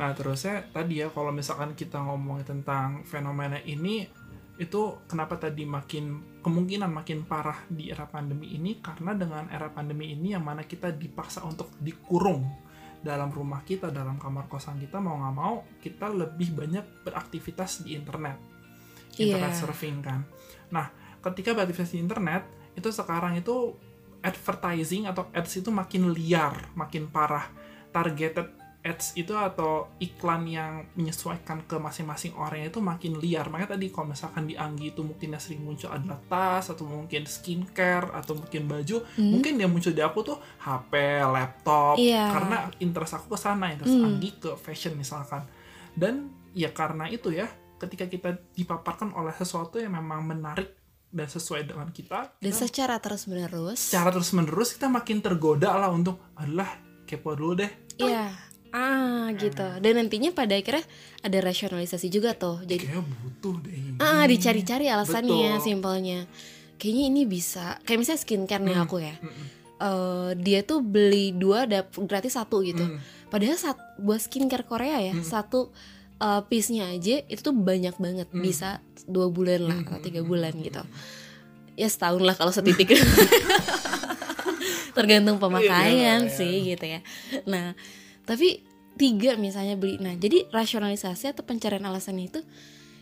Nah, 0.01 0.17
terusnya 0.17 0.65
tadi 0.73 1.05
ya 1.05 1.13
kalau 1.13 1.29
misalkan 1.29 1.77
kita 1.77 2.01
ngomongin 2.01 2.49
tentang 2.49 3.05
fenomena 3.05 3.61
ini 3.61 4.09
itu 4.61 4.81
kenapa 5.09 5.41
tadi 5.41 5.65
makin 5.65 6.21
kemungkinan 6.45 6.93
makin 6.93 7.25
parah 7.25 7.65
di 7.69 7.89
era 7.89 8.05
pandemi 8.05 8.53
ini 8.57 8.81
karena 8.81 9.17
dengan 9.17 9.49
era 9.49 9.73
pandemi 9.73 10.13
ini 10.13 10.37
yang 10.37 10.45
mana 10.45 10.69
kita 10.69 10.93
dipaksa 10.93 11.45
untuk 11.49 11.73
dikurung 11.81 12.45
dalam 13.01 13.33
rumah 13.33 13.65
kita, 13.65 13.89
dalam 13.89 14.21
kamar 14.21 14.45
kosan 14.47 14.77
kita 14.77 15.01
mau 15.01 15.17
nggak 15.17 15.35
mau 15.37 15.55
kita 15.81 16.13
lebih 16.13 16.53
banyak 16.53 17.05
beraktivitas 17.05 17.85
di 17.85 17.97
internet. 17.97 18.37
Internet 19.17 19.53
Iya. 19.57 19.61
surfing 19.61 19.99
kan. 20.05 20.21
Nah, 20.73 20.93
ketika 21.25 21.57
beraktivitas 21.57 21.93
di 21.97 21.99
internet 22.01 22.45
itu 22.77 22.89
sekarang 22.93 23.41
itu 23.41 23.75
advertising 24.21 25.09
atau 25.09 25.33
ads 25.33 25.65
itu 25.65 25.73
makin 25.73 26.13
liar, 26.13 26.73
makin 26.77 27.09
parah. 27.09 27.49
Targeted 27.91 28.60
ads 28.81 29.13
itu 29.13 29.37
atau 29.37 29.93
iklan 30.01 30.49
yang 30.49 30.89
menyesuaikan 30.97 31.69
ke 31.69 31.77
masing-masing 31.77 32.33
orang 32.33 32.65
itu 32.65 32.81
makin 32.81 33.21
liar. 33.21 33.45
Makanya 33.47 33.77
tadi 33.77 33.93
kalau 33.93 34.09
misalkan 34.09 34.49
di 34.49 34.57
Anggi 34.57 34.91
itu 34.91 35.05
mungkin 35.05 35.31
yang 35.31 35.43
sering 35.43 35.61
muncul 35.61 35.93
adalah 35.93 36.17
tas 36.25 36.73
atau 36.73 36.89
mungkin 36.89 37.29
skincare 37.29 38.09
atau 38.11 38.33
mungkin 38.35 38.65
baju, 38.65 39.05
Hmm. 39.15 39.37
mungkin 39.37 39.61
yang 39.61 39.69
muncul 39.69 39.93
di 39.93 40.01
aku 40.01 40.25
tuh 40.25 40.41
HP, 40.59 40.93
laptop. 41.23 42.01
Iya. 42.01 42.33
Karena 42.33 42.57
interest 42.79 43.13
aku 43.15 43.37
ke 43.37 43.39
sana, 43.39 43.69
interest 43.69 43.93
Hmm. 43.93 44.07
Anggi 44.07 44.31
ke 44.35 44.57
fashion 44.57 44.97
misalkan. 44.97 45.45
Dan 45.93 46.29
ya 46.53 46.73
karena 46.73 47.05
itu 47.07 47.29
ya, 47.31 47.53
ketika 47.77 48.07
kita 48.07 48.33
dipaparkan 48.57 49.13
oleh 49.13 49.33
sesuatu 49.33 49.77
yang 49.77 49.93
memang 49.93 50.25
menarik 50.25 50.73
dan 51.07 51.27
sesuai 51.27 51.67
dengan 51.67 51.91
kita, 51.91 52.33
Dan 52.39 52.49
kita 52.49 52.65
secara 52.65 52.97
terus-menerus. 52.97 53.77
secara 53.83 54.09
terus 54.09 54.31
menerus 54.31 54.73
kita 54.73 54.87
makin 54.87 55.19
tergoda 55.19 55.75
lah 55.75 55.91
untuk 55.91 56.17
adalah 56.33 56.81
kepo 57.05 57.35
dulu 57.35 57.59
deh. 57.59 57.73
Iya. 57.99 58.31
Ah, 58.71 59.35
gitu. 59.35 59.67
Dan 59.79 59.99
nantinya 59.99 60.31
pada 60.31 60.55
akhirnya 60.55 60.87
ada 61.21 61.39
rasionalisasi 61.41 62.07
juga 62.07 62.33
tuh. 62.33 62.63
Jadi 62.63 62.87
Kayak 62.87 63.03
butuh 63.03 63.57
deh 63.61 63.75
ini. 63.75 63.99
ah 63.99 64.23
dicari-cari 64.25 64.87
alasannya 64.87 65.59
Betul. 65.59 65.65
simpelnya. 65.65 66.19
Kayaknya 66.77 67.05
ini 67.07 67.23
bisa. 67.25 67.77
Kayak 67.83 67.99
misalnya 68.01 68.21
skincare 68.21 68.63
nih 68.63 68.77
Hmm. 68.77 68.85
aku 68.85 68.97
ya. 68.99 69.15
Mm-mm. 69.19 69.47
Eh, 69.77 70.31
dia 70.39 70.61
tuh 70.61 70.81
beli 70.81 71.33
dua 71.33 71.65
gratis 72.01 72.35
satu 72.35 72.61
gitu. 72.61 72.85
Mm. 72.85 73.01
Padahal 73.27 73.57
saat 73.57 73.79
buat 73.97 74.19
skincare 74.19 74.63
Korea 74.63 75.01
ya 75.01 75.13
Hmm. 75.13 75.25
satu 75.25 75.73
uh, 76.19 76.43
piece-nya 76.45 76.91
aja 76.91 77.25
itu 77.25 77.41
tuh 77.41 77.51
banyak 77.51 77.97
banget 77.97 78.29
Hmm. 78.29 78.39
bisa 78.39 78.79
dua 79.05 79.27
bulan 79.27 79.65
lah 79.65 79.77
Mm, 79.77 79.85
atau 79.85 79.97
mm, 79.97 80.05
tiga 80.05 80.21
mm, 80.21 80.29
bulan 80.29 80.53
gitu. 80.57 80.83
Ya 81.75 81.89
setahun 81.89 82.21
lah 82.21 82.35
kalau 82.35 82.53
setitik. 82.53 82.93
Tergantung 84.91 85.39
pemakaian 85.39 85.89
Iya, 85.89 86.15
iya. 86.21 86.29
sih 86.29 86.55
gitu 86.67 86.85
ya. 86.85 87.01
Nah 87.47 87.73
tapi 88.31 88.63
tiga 88.95 89.35
misalnya 89.35 89.75
beli. 89.75 89.99
Nah 89.99 90.15
jadi 90.15 90.47
rasionalisasi 90.55 91.35
atau 91.35 91.43
pencarian 91.43 91.83
alasan 91.83 92.15
itu 92.23 92.39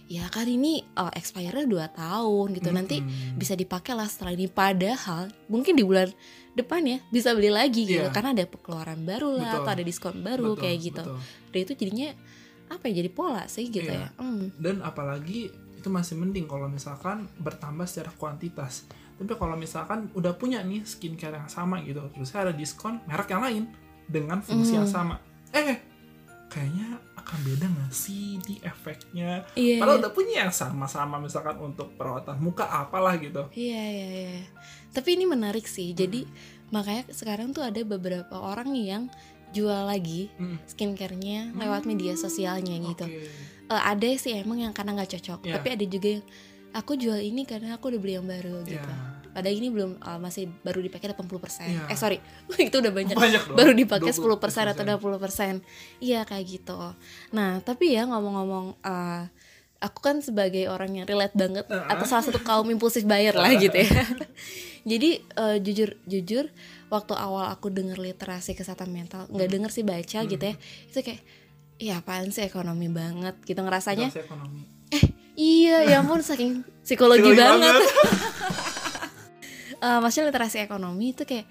ya 0.08 0.24
kan 0.32 0.48
ini 0.48 0.80
uh, 0.96 1.12
expire-nya 1.12 1.68
2 1.68 2.00
tahun 2.00 2.46
gitu. 2.56 2.68
Nanti 2.72 2.96
Mm-mm. 3.04 3.36
bisa 3.36 3.52
dipakai 3.52 3.92
lah 3.92 4.08
setelah 4.08 4.32
ini 4.32 4.48
padahal 4.48 5.28
mungkin 5.52 5.76
di 5.76 5.84
bulan 5.84 6.08
depan 6.56 6.80
ya 6.82 6.98
bisa 7.12 7.36
beli 7.36 7.52
lagi 7.52 7.84
gitu 7.84 8.02
Iya. 8.02 8.10
karena 8.10 8.32
ada 8.34 8.48
pengeluaran 8.48 9.04
baru 9.04 9.36
lah 9.36 9.46
Betul. 9.46 9.60
atau 9.62 9.70
ada 9.78 9.84
diskon 9.84 10.16
baru 10.26 10.56
Betul, 10.56 10.62
kayak 10.66 10.78
gitu 10.82 11.02
betul. 11.06 11.18
dan 11.54 11.58
itu 11.62 11.72
jadinya 11.78 12.08
apa 12.66 12.84
ya 12.90 12.92
jadi 12.98 13.10
pola 13.14 13.44
sih 13.46 13.70
gitu 13.70 13.86
Iya. 13.86 14.10
ya 14.10 14.18
Hmm. 14.18 14.50
Dan 14.58 14.82
apalagi 14.82 15.54
itu 15.78 15.86
masih 15.86 16.18
mending 16.18 16.50
kalau 16.50 16.66
misalkan 16.66 17.30
bertambah 17.38 17.86
secara 17.86 18.10
kuantitas. 18.18 18.90
Tapi 19.14 19.30
kalau 19.38 19.54
misalkan 19.54 20.10
udah 20.18 20.34
punya 20.34 20.58
nih 20.66 20.82
skincare 20.82 21.38
yang 21.38 21.46
sama 21.46 21.78
gitu, 21.86 22.02
terus 22.10 22.34
ada 22.34 22.50
diskon 22.50 22.98
merek 23.06 23.30
yang 23.30 23.42
lain 23.46 23.64
dengan 24.08 24.40
fungsi 24.40 24.74
yang 24.74 24.84
Mm. 24.84 24.90
sama. 24.90 25.16
Eh, 25.50 25.76
kayaknya 26.48 26.96
akan 27.14 27.38
beda 27.42 27.66
nggak 27.66 27.92
sih 27.92 28.40
di 28.40 28.56
efeknya? 28.58 29.44
iya 29.54 29.76
Padahal 29.76 29.94
iya. 29.94 30.02
udah 30.02 30.12
punya 30.12 30.34
yang 30.40 30.50
sama-sama 30.50 31.16
misalkan 31.18 31.56
untuk 31.58 31.92
perawatan 31.94 32.36
muka 32.38 32.64
apalah 32.64 33.14
gitu. 33.16 33.44
iya 33.52 33.84
iya 33.84 34.08
iya 34.08 34.42
tapi 34.88 35.14
ini 35.14 35.24
menarik 35.24 35.62
sih 35.62 35.92
jadi 35.92 36.24
makanya 36.68 37.04
sekarang 37.10 37.52
tuh 37.52 37.60
ada 37.62 37.76
beberapa 37.82 38.32
orang 38.34 38.72
yang 38.72 39.12
jual 39.50 39.84
lagi 39.84 40.32
Hmm. 40.34 40.56
skincare-nya 40.64 41.52
lewat 41.54 41.84
media 41.84 42.12
sosialnya 42.14 42.80
gitu 42.82 43.04
Oke. 43.04 43.28
Eh, 43.68 43.82
ada 43.84 44.08
sih 44.14 44.32
emang 44.34 44.58
yang 44.58 44.72
karena 44.72 44.92
nggak 44.94 45.12
cocok 45.14 45.40
Iya. 45.42 45.52
tapi 45.54 45.68
ada 45.70 45.84
juga 45.86 46.08
yang 46.10 46.24
aku 46.70 46.92
jual 46.94 47.16
ini 47.18 47.44
karena 47.44 47.72
aku 47.74 47.88
udah 47.88 48.00
beli 48.00 48.14
yang 48.14 48.24
baru 48.24 48.64
gitu 48.64 48.80
Ya. 48.80 49.17
Padahal 49.38 49.54
ini 49.54 49.70
belum 49.70 50.02
uh, 50.02 50.18
masih 50.18 50.50
baru 50.66 50.82
dipakai 50.82 51.14
80%. 51.14 51.62
Iya. 51.62 51.86
Eh 51.86 51.94
sorry, 51.94 52.18
itu 52.66 52.74
udah 52.74 52.90
banyak. 52.90 53.14
Banyak 53.14 53.42
dong. 53.46 53.54
baru 53.54 53.70
dipakai 53.70 54.10
20%. 54.10 54.18
10% 54.18 54.74
atau 54.74 54.82
20%. 54.82 55.62
Iya 56.02 56.26
kayak 56.26 56.44
gitu. 56.50 56.74
Nah, 57.30 57.62
tapi 57.62 57.94
ya 57.94 58.10
ngomong-ngomong 58.10 58.82
uh, 58.82 59.22
aku 59.78 59.98
kan 60.02 60.18
sebagai 60.18 60.66
orang 60.66 60.98
yang 60.98 61.06
relate 61.06 61.38
banget 61.38 61.62
Uh-uh. 61.70 61.86
atau 61.86 62.02
salah 62.10 62.26
satu 62.26 62.42
kaum 62.42 62.66
impulsif 62.66 63.06
buyer 63.06 63.38
lah 63.38 63.54
gitu 63.54 63.78
ya. 63.78 64.02
Jadi 64.90 65.22
uh, 65.38 65.54
jujur 65.62 65.94
jujur 66.10 66.50
waktu 66.90 67.14
awal 67.14 67.54
aku 67.54 67.70
denger 67.70 68.02
literasi 68.02 68.58
kesehatan 68.58 68.90
mental, 68.90 69.30
nggak 69.30 69.48
denger 69.54 69.70
sih 69.70 69.86
baca 69.86 70.18
gitu 70.26 70.42
ya. 70.42 70.54
Itu 70.90 70.98
kayak 71.06 71.22
Iya 71.78 72.02
apaan 72.02 72.34
sih 72.34 72.42
ekonomi 72.42 72.90
banget 72.90 73.38
gitu 73.46 73.62
ngerasanya 73.62 74.10
ekonomi. 74.10 74.66
Iya 75.38 75.86
ya 75.86 76.02
ampun 76.02 76.18
saking 76.18 76.66
psikologi, 76.82 77.22
Psikologi 77.22 77.38
banget, 77.38 77.78
banget. 77.78 77.82
Eh, 79.78 79.98
maksudnya 79.98 80.28
literasi 80.28 80.58
ekonomi 80.58 81.12
itu 81.12 81.22
kayak 81.22 81.46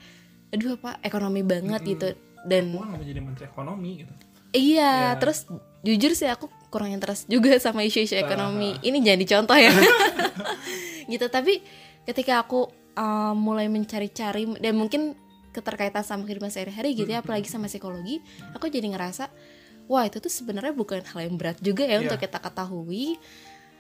aduh 0.48 0.76
apa 0.76 1.00
ekonomi 1.02 1.42
banget 1.42 1.80
Mm-mm. 1.80 1.92
gitu 1.92 2.10
dan 2.44 2.64
Aku 2.70 2.80
nggak 2.82 2.92
mau 2.94 3.04
jadi 3.06 3.22
menteri 3.22 3.46
ekonomi 3.46 3.90
gitu. 3.98 4.14
iya 4.54 4.92
Ya. 5.12 5.18
terus 5.18 5.44
jujur 5.82 6.12
sih 6.12 6.26
aku 6.26 6.48
kurang 6.68 6.90
interest 6.90 7.28
juga 7.28 7.56
sama 7.58 7.82
isu-isu 7.82 8.16
ekonomi 8.16 8.72
Ah. 8.74 8.80
ini 8.82 8.98
jangan 9.02 9.20
dicontoh 9.22 9.56
ya 9.56 9.72
gitu 11.08 11.26
tapi 11.28 11.60
ketika 12.04 12.40
aku 12.42 12.68
uh, 12.94 13.34
mulai 13.34 13.68
mencari-cari 13.68 14.48
dan 14.58 14.74
mungkin 14.74 15.16
keterkaitan 15.52 16.02
sama 16.02 16.24
kehidupan 16.24 16.48
sehari-hari 16.48 16.94
gitu 16.94 17.08
ya 17.08 17.20
apalagi 17.20 17.48
sama 17.48 17.66
psikologi 17.66 18.20
aku 18.52 18.68
jadi 18.68 18.88
ngerasa 18.88 19.28
wah 19.86 20.04
itu 20.04 20.20
tuh 20.20 20.30
sebenarnya 20.30 20.72
bukan 20.72 21.02
hal 21.02 21.20
yang 21.22 21.36
berat 21.36 21.58
juga 21.60 21.84
ya 21.84 21.98
Iya. 21.98 22.04
untuk 22.06 22.20
kita 22.20 22.38
ketahui 22.38 23.16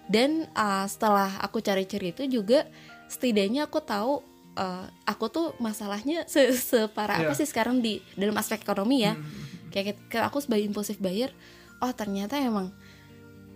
dan 0.08 0.48
uh, 0.51 0.84
setelah 0.84 1.39
aku 1.39 1.60
cari-cari 1.60 2.12
itu 2.12 2.24
juga 2.30 2.63
setidaknya 3.06 3.68
aku 3.68 3.80
tahu 3.80 4.24
uh, 4.58 4.86
aku 5.06 5.26
tuh 5.28 5.48
masalahnya 5.58 6.26
se 6.26 6.50
separah 6.52 7.22
apa 7.22 7.32
Iya. 7.32 7.38
sih 7.38 7.46
sekarang 7.46 7.78
di 7.78 8.02
dalam 8.14 8.36
aspek 8.36 8.60
ekonomi 8.60 9.02
ya 9.02 9.14
Hmm. 9.14 9.24
kayak 9.70 10.10
kayak 10.10 10.26
aku 10.26 10.38
sebagai 10.40 10.66
impulsif 10.66 10.98
buyer 10.98 11.30
oh 11.78 11.92
ternyata 11.92 12.36
emang 12.36 12.74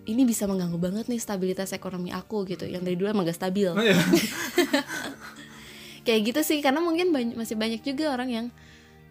ini 0.03 0.21
bisa 0.23 0.45
mengganggu 0.45 0.77
banget 0.77 1.05
nih 1.07 1.17
stabilitas 1.17 1.69
ekonomi 1.71 2.09
aku 2.09 2.45
gitu 2.45 2.65
yang 2.65 2.81
dari 2.81 2.93
dulu 2.93 3.09
emang 3.09 3.21
gak 3.23 3.37
stabil 3.37 3.69
Oh, 3.69 3.77
iya. 3.77 3.93
kayak 6.01 6.21
gitu 6.25 6.41
sih 6.41 6.59
karena 6.59 6.79
mungkin 6.79 7.09
banyak, 7.09 7.35
masih 7.35 7.53
banyak 7.55 7.81
juga 7.81 8.09
orang 8.09 8.29
yang 8.29 8.45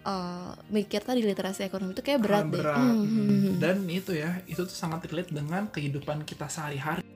uh, 0.03 0.51
mikir 0.69 0.99
tadi 1.01 1.23
literasi 1.23 1.63
ekonomi 1.63 1.93
itu 1.93 2.03
kayak 2.03 2.21
berat, 2.21 2.43
Ah, 2.43 2.49
deh 2.49 2.59
berat. 2.59 2.77
Hmm, 2.77 2.91
Hmm. 2.91 3.07
hmm, 3.07 3.29
hmm. 3.29 3.55
Dan 3.57 3.77
itu 3.87 4.13
ya, 4.13 4.31
itu 4.45 4.61
tuh 4.61 4.75
sangat 4.75 5.07
relate 5.07 5.31
dengan 5.31 5.67
kehidupan 5.67 6.25
kita 6.25 6.47
sehari-hari. 6.47 7.07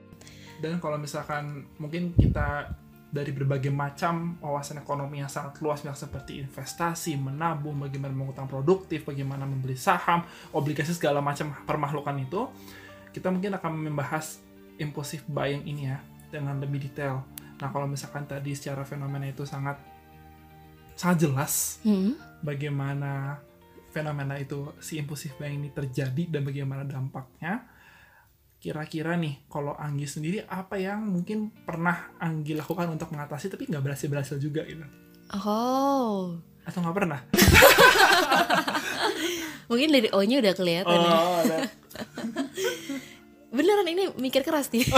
dan 0.54 0.78
kalau 0.78 0.96
misalkan 0.96 1.44
mungkin 1.76 2.14
kita 2.14 2.72
dari 3.14 3.30
berbagai 3.30 3.70
macam 3.70 4.34
wawasan 4.42 4.82
ekonomi 4.82 5.22
yang 5.22 5.30
sangat 5.30 5.62
luas 5.62 5.86
misalnya 5.86 6.02
seperti 6.02 6.42
investasi, 6.42 7.14
menabung, 7.14 7.78
bagaimana 7.78 8.10
mengutang 8.10 8.50
produktif, 8.50 9.06
bagaimana 9.06 9.46
membeli 9.46 9.78
saham, 9.78 10.26
obligasi 10.50 10.98
segala 10.98 11.22
macam 11.22 11.54
permahlukan 11.62 12.18
itu, 12.18 12.50
kita 13.14 13.30
mungkin 13.30 13.54
akan 13.54 13.72
membahas 13.86 14.42
impulsif 14.82 15.22
buying 15.30 15.62
ini 15.62 15.94
ya 15.94 16.02
dengan 16.34 16.58
lebih 16.58 16.90
detail. 16.90 17.22
Nah 17.62 17.70
kalau 17.70 17.86
misalkan 17.86 18.26
tadi 18.26 18.50
secara 18.58 18.82
fenomena 18.82 19.30
itu 19.30 19.46
sangat 19.46 19.78
sangat 20.98 21.26
jelas 21.26 21.78
Hmm. 21.86 22.18
bagaimana 22.42 23.38
fenomena 23.94 24.34
itu 24.42 24.74
si 24.82 24.98
impulsif 24.98 25.38
buying 25.38 25.62
ini 25.62 25.70
terjadi 25.70 26.34
dan 26.34 26.42
bagaimana 26.42 26.82
dampaknya. 26.82 27.62
Kira-kira 28.64 29.12
nih, 29.20 29.44
kalau 29.52 29.76
Anggi 29.76 30.08
sendiri 30.08 30.40
apa 30.48 30.80
yang 30.80 31.04
mungkin 31.04 31.52
pernah 31.52 32.16
Anggi 32.16 32.56
lakukan 32.56 32.88
untuk 32.88 33.12
mengatasi 33.12 33.52
tapi 33.52 33.68
nggak 33.68 33.84
berhasil-berhasil 33.84 34.40
juga 34.40 34.64
gitu? 34.64 34.80
Oh. 35.36 36.40
Atau 36.64 36.80
nggak 36.80 36.96
pernah? 36.96 37.20
Mungkin 39.68 39.92
dari 39.92 40.08
O-nya 40.16 40.40
udah 40.40 40.54
kelihatan 40.56 40.96
ya. 40.96 41.12
Oh. 41.12 41.44
Beneran 43.52 43.84
ini 43.84 44.16
mikir 44.16 44.40
keras 44.40 44.72
nih. 44.72 44.88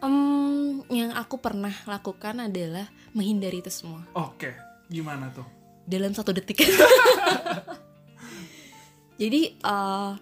Em, 0.00 0.80
yang 0.88 1.12
aku 1.20 1.36
pernah 1.36 1.76
lakukan 1.84 2.48
adalah 2.48 2.88
menghindari 3.16 3.64
itu 3.64 3.72
semua 3.72 4.04
Oke, 4.12 4.52
gimana 4.88 5.32
tuh? 5.32 5.44
dalam 5.84 6.16
satu 6.16 6.32
detik. 6.32 6.64
Jadi 9.20 9.52
eh, 9.52 10.12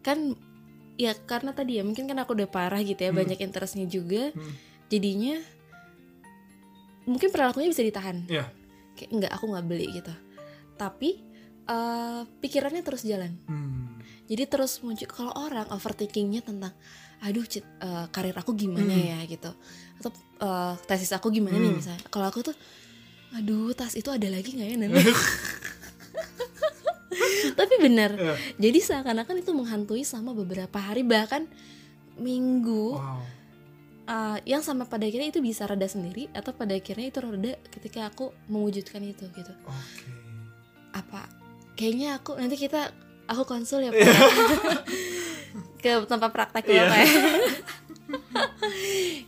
kan 0.00 0.18
ya 1.00 1.16
karena 1.16 1.50
tadi 1.50 1.80
ya 1.80 1.82
mungkin 1.82 2.04
kan 2.04 2.20
aku 2.20 2.36
udah 2.36 2.44
parah 2.46 2.84
gitu 2.84 3.00
ya 3.00 3.08
Hmm. 3.08 3.24
banyak 3.24 3.40
interestnya 3.40 3.88
juga. 3.88 4.28
Hmm. 4.36 4.52
Jadinya 4.86 5.40
mungkin 7.08 7.28
perilakunya 7.32 7.68
bisa 7.68 7.80
ditahan. 7.80 8.28
Iya. 8.28 8.44
Kayak 8.94 9.10
enggak 9.10 9.32
aku 9.32 9.44
nggak 9.48 9.66
beli 9.66 9.86
gitu. 9.96 10.12
Tapi 10.76 11.10
eh, 11.64 12.22
pikirannya 12.42 12.82
terus 12.82 13.02
jalan. 13.02 13.32
Hmm. 13.46 13.96
Jadi 14.26 14.42
terus 14.44 14.78
muncul 14.80 15.06
kalau 15.06 15.32
orang 15.34 15.66
overthinkingnya 15.70 16.42
tentang 16.42 16.74
aduh 17.20 17.44
Cit, 17.44 17.62
eh, 17.62 18.06
karir 18.10 18.34
aku 18.34 18.52
gimana 18.52 18.90
Hmm. 18.90 19.06
ya 19.06 19.18
gitu 19.24 19.50
atau 20.00 20.10
eh, 20.40 20.74
tesis 20.84 21.12
aku 21.12 21.28
gimana 21.28 21.54
nih 21.54 21.68
Hmm. 21.68 21.78
misalnya 21.78 22.02
kalau 22.08 22.26
aku 22.26 22.40
tuh 22.42 22.56
aduh 23.30 23.70
tas 23.72 23.94
itu 23.94 24.08
ada 24.08 24.26
lagi 24.26 24.50
nggak 24.50 24.66
ya 24.66 24.76
nanti 24.76 24.98
tapi 27.58 27.74
benar 27.78 28.10
Iya. 28.12 28.34
jadi 28.56 28.78
seakan-akan 28.78 29.34
itu 29.38 29.50
menghantui 29.50 30.02
selama 30.02 30.34
beberapa 30.34 30.76
hari 30.76 31.02
bahkan 31.02 31.46
minggu 32.16 32.94
Wow. 32.94 33.20
eh, 34.06 34.36
yang 34.46 34.60
sama 34.60 34.84
pada 34.84 35.02
akhirnya 35.02 35.28
itu 35.28 35.38
bisa 35.38 35.64
reda 35.64 35.84
sendiri 35.84 36.26
atau 36.30 36.50
pada 36.50 36.72
akhirnya 36.72 37.06
itu 37.06 37.18
reda 37.18 37.52
ketika 37.70 38.06
aku 38.06 38.30
mewujudkan 38.46 39.00
itu 39.00 39.24
gitu 39.28 39.50
Oke. 39.62 40.02
apa 40.92 41.26
kayaknya 41.74 42.16
aku 42.16 42.34
nanti 42.34 42.54
kita 42.54 42.90
aku 43.24 43.40
konsul 43.44 43.80
ya 43.80 43.88
Pak 43.88 43.96
Iya. 43.96 44.12
ke 45.80 45.90
tempat 46.04 46.28
praktek. 46.30 46.62
Bapak 46.66 46.98
ya. 46.98 47.10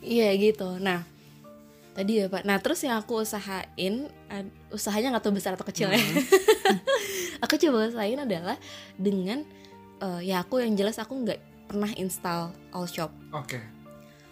iya 0.04 0.28
gitu 0.34 0.76
nah 0.78 1.00
tadi 1.92 2.18
ya 2.18 2.26
Pak 2.26 2.42
nah 2.42 2.56
terus 2.58 2.80
yang 2.82 2.99
aku 2.99 3.20
usahain 3.20 4.08
usahanya 4.68 5.12
nggak 5.12 5.22
tahu 5.22 5.32
besar 5.32 5.54
atau 5.54 5.64
kecil 5.64 5.88
ya 5.88 5.96
Hmm. 5.96 6.20
aku 7.44 7.54
coba 7.58 7.86
usahain 7.86 8.18
adalah 8.18 8.56
dengan 8.94 9.42
eh, 9.98 10.20
ya 10.22 10.40
aku 10.40 10.58
yang 10.58 10.72
jelas 10.72 10.96
aku 10.96 11.14
nggak 11.16 11.40
pernah 11.64 11.90
install 11.94 12.42
all 12.70 12.84
shop 12.84 13.08
Oke. 13.30 13.56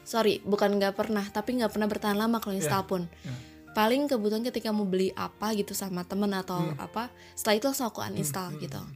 sorry 0.03 0.43
bukan 0.43 0.77
nggak 0.77 0.93
pernah 0.93 1.25
tapi 1.25 1.57
nggak 1.57 1.71
pernah 1.71 1.87
bertahan 1.87 2.15
lama 2.15 2.37
kalau 2.37 2.53
install 2.53 2.85
pun 2.85 3.03
iya. 3.07 3.33
paling 3.71 4.05
kebutuhan 4.05 4.43
ketika 4.43 4.69
mau 4.69 4.85
beli 4.85 5.09
apa 5.13 5.55
gitu 5.55 5.73
sama 5.73 6.03
temen 6.03 6.29
atau 6.31 6.59
Hmm. 6.61 6.77
apa 6.77 7.09
setelah 7.33 7.55
itu 7.57 7.65
langsung 7.67 7.87
aku 7.87 8.03
uninstall 8.03 8.51
Hmm, 8.51 8.61
gitu 8.61 8.77
hmm, 8.77 8.95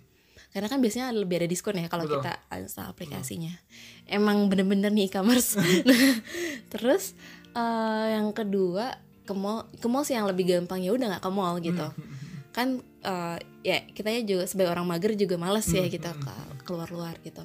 karena 0.50 0.66
kan 0.66 0.78
biasanya 0.78 1.10
lebih 1.10 1.40
ada 1.40 1.48
diskon 1.48 1.74
ya 1.74 1.86
kalau 1.86 2.04
Betul. 2.04 2.20
kita 2.20 2.32
install 2.58 2.86
aplikasinya 2.90 3.54
emang 4.04 4.46
bener-bener 4.46 4.90
nih 4.90 5.08
e-commerce 5.08 5.56
terus 6.72 7.14
eh, 7.52 8.06
yang 8.12 8.30
kedua 8.30 8.98
ke 9.24 9.32
mall 9.32 9.64
ke 9.72 9.86
mall 9.88 10.04
sih 10.04 10.12
yang 10.12 10.28
lebih 10.28 10.44
gampang 10.44 10.84
ya 10.84 10.92
udah 10.92 11.16
nggak 11.16 11.24
ke 11.24 11.30
mall 11.30 11.56
gitu 11.58 11.80
Hmm, 11.80 11.96
hmm, 11.96 12.12
hmm. 12.12 12.38
kan 12.52 12.68
eh, 13.04 13.36
ya 13.62 13.78
kita 13.86 14.08
juga 14.24 14.44
sebagai 14.44 14.72
orang 14.72 14.88
mager 14.88 15.12
juga 15.14 15.36
males 15.36 15.68
ya 15.68 15.80
Hmm, 15.80 15.92
kita 15.92 16.10
hmm, 16.10 16.20
ke 16.20 16.32
keluar-luar 16.64 17.20
gitu 17.20 17.44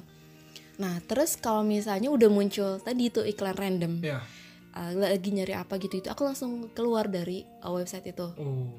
nah 0.76 0.96
terus 1.04 1.36
kalau 1.36 1.60
misalnya 1.60 2.08
udah 2.08 2.26
muncul 2.26 2.80
tadi 2.80 3.12
itu 3.12 3.20
iklan 3.20 3.52
random 3.52 4.00
Iya. 4.00 4.24
uh, 4.72 4.90
lagi 4.96 5.28
nyari 5.28 5.52
apa 5.52 5.76
gitu 5.76 6.00
itu 6.00 6.08
aku 6.08 6.24
langsung 6.24 6.72
keluar 6.72 7.04
dari 7.04 7.44
uh, 7.60 7.68
website 7.70 8.08
itu 8.08 8.32
Oh. 8.34 8.72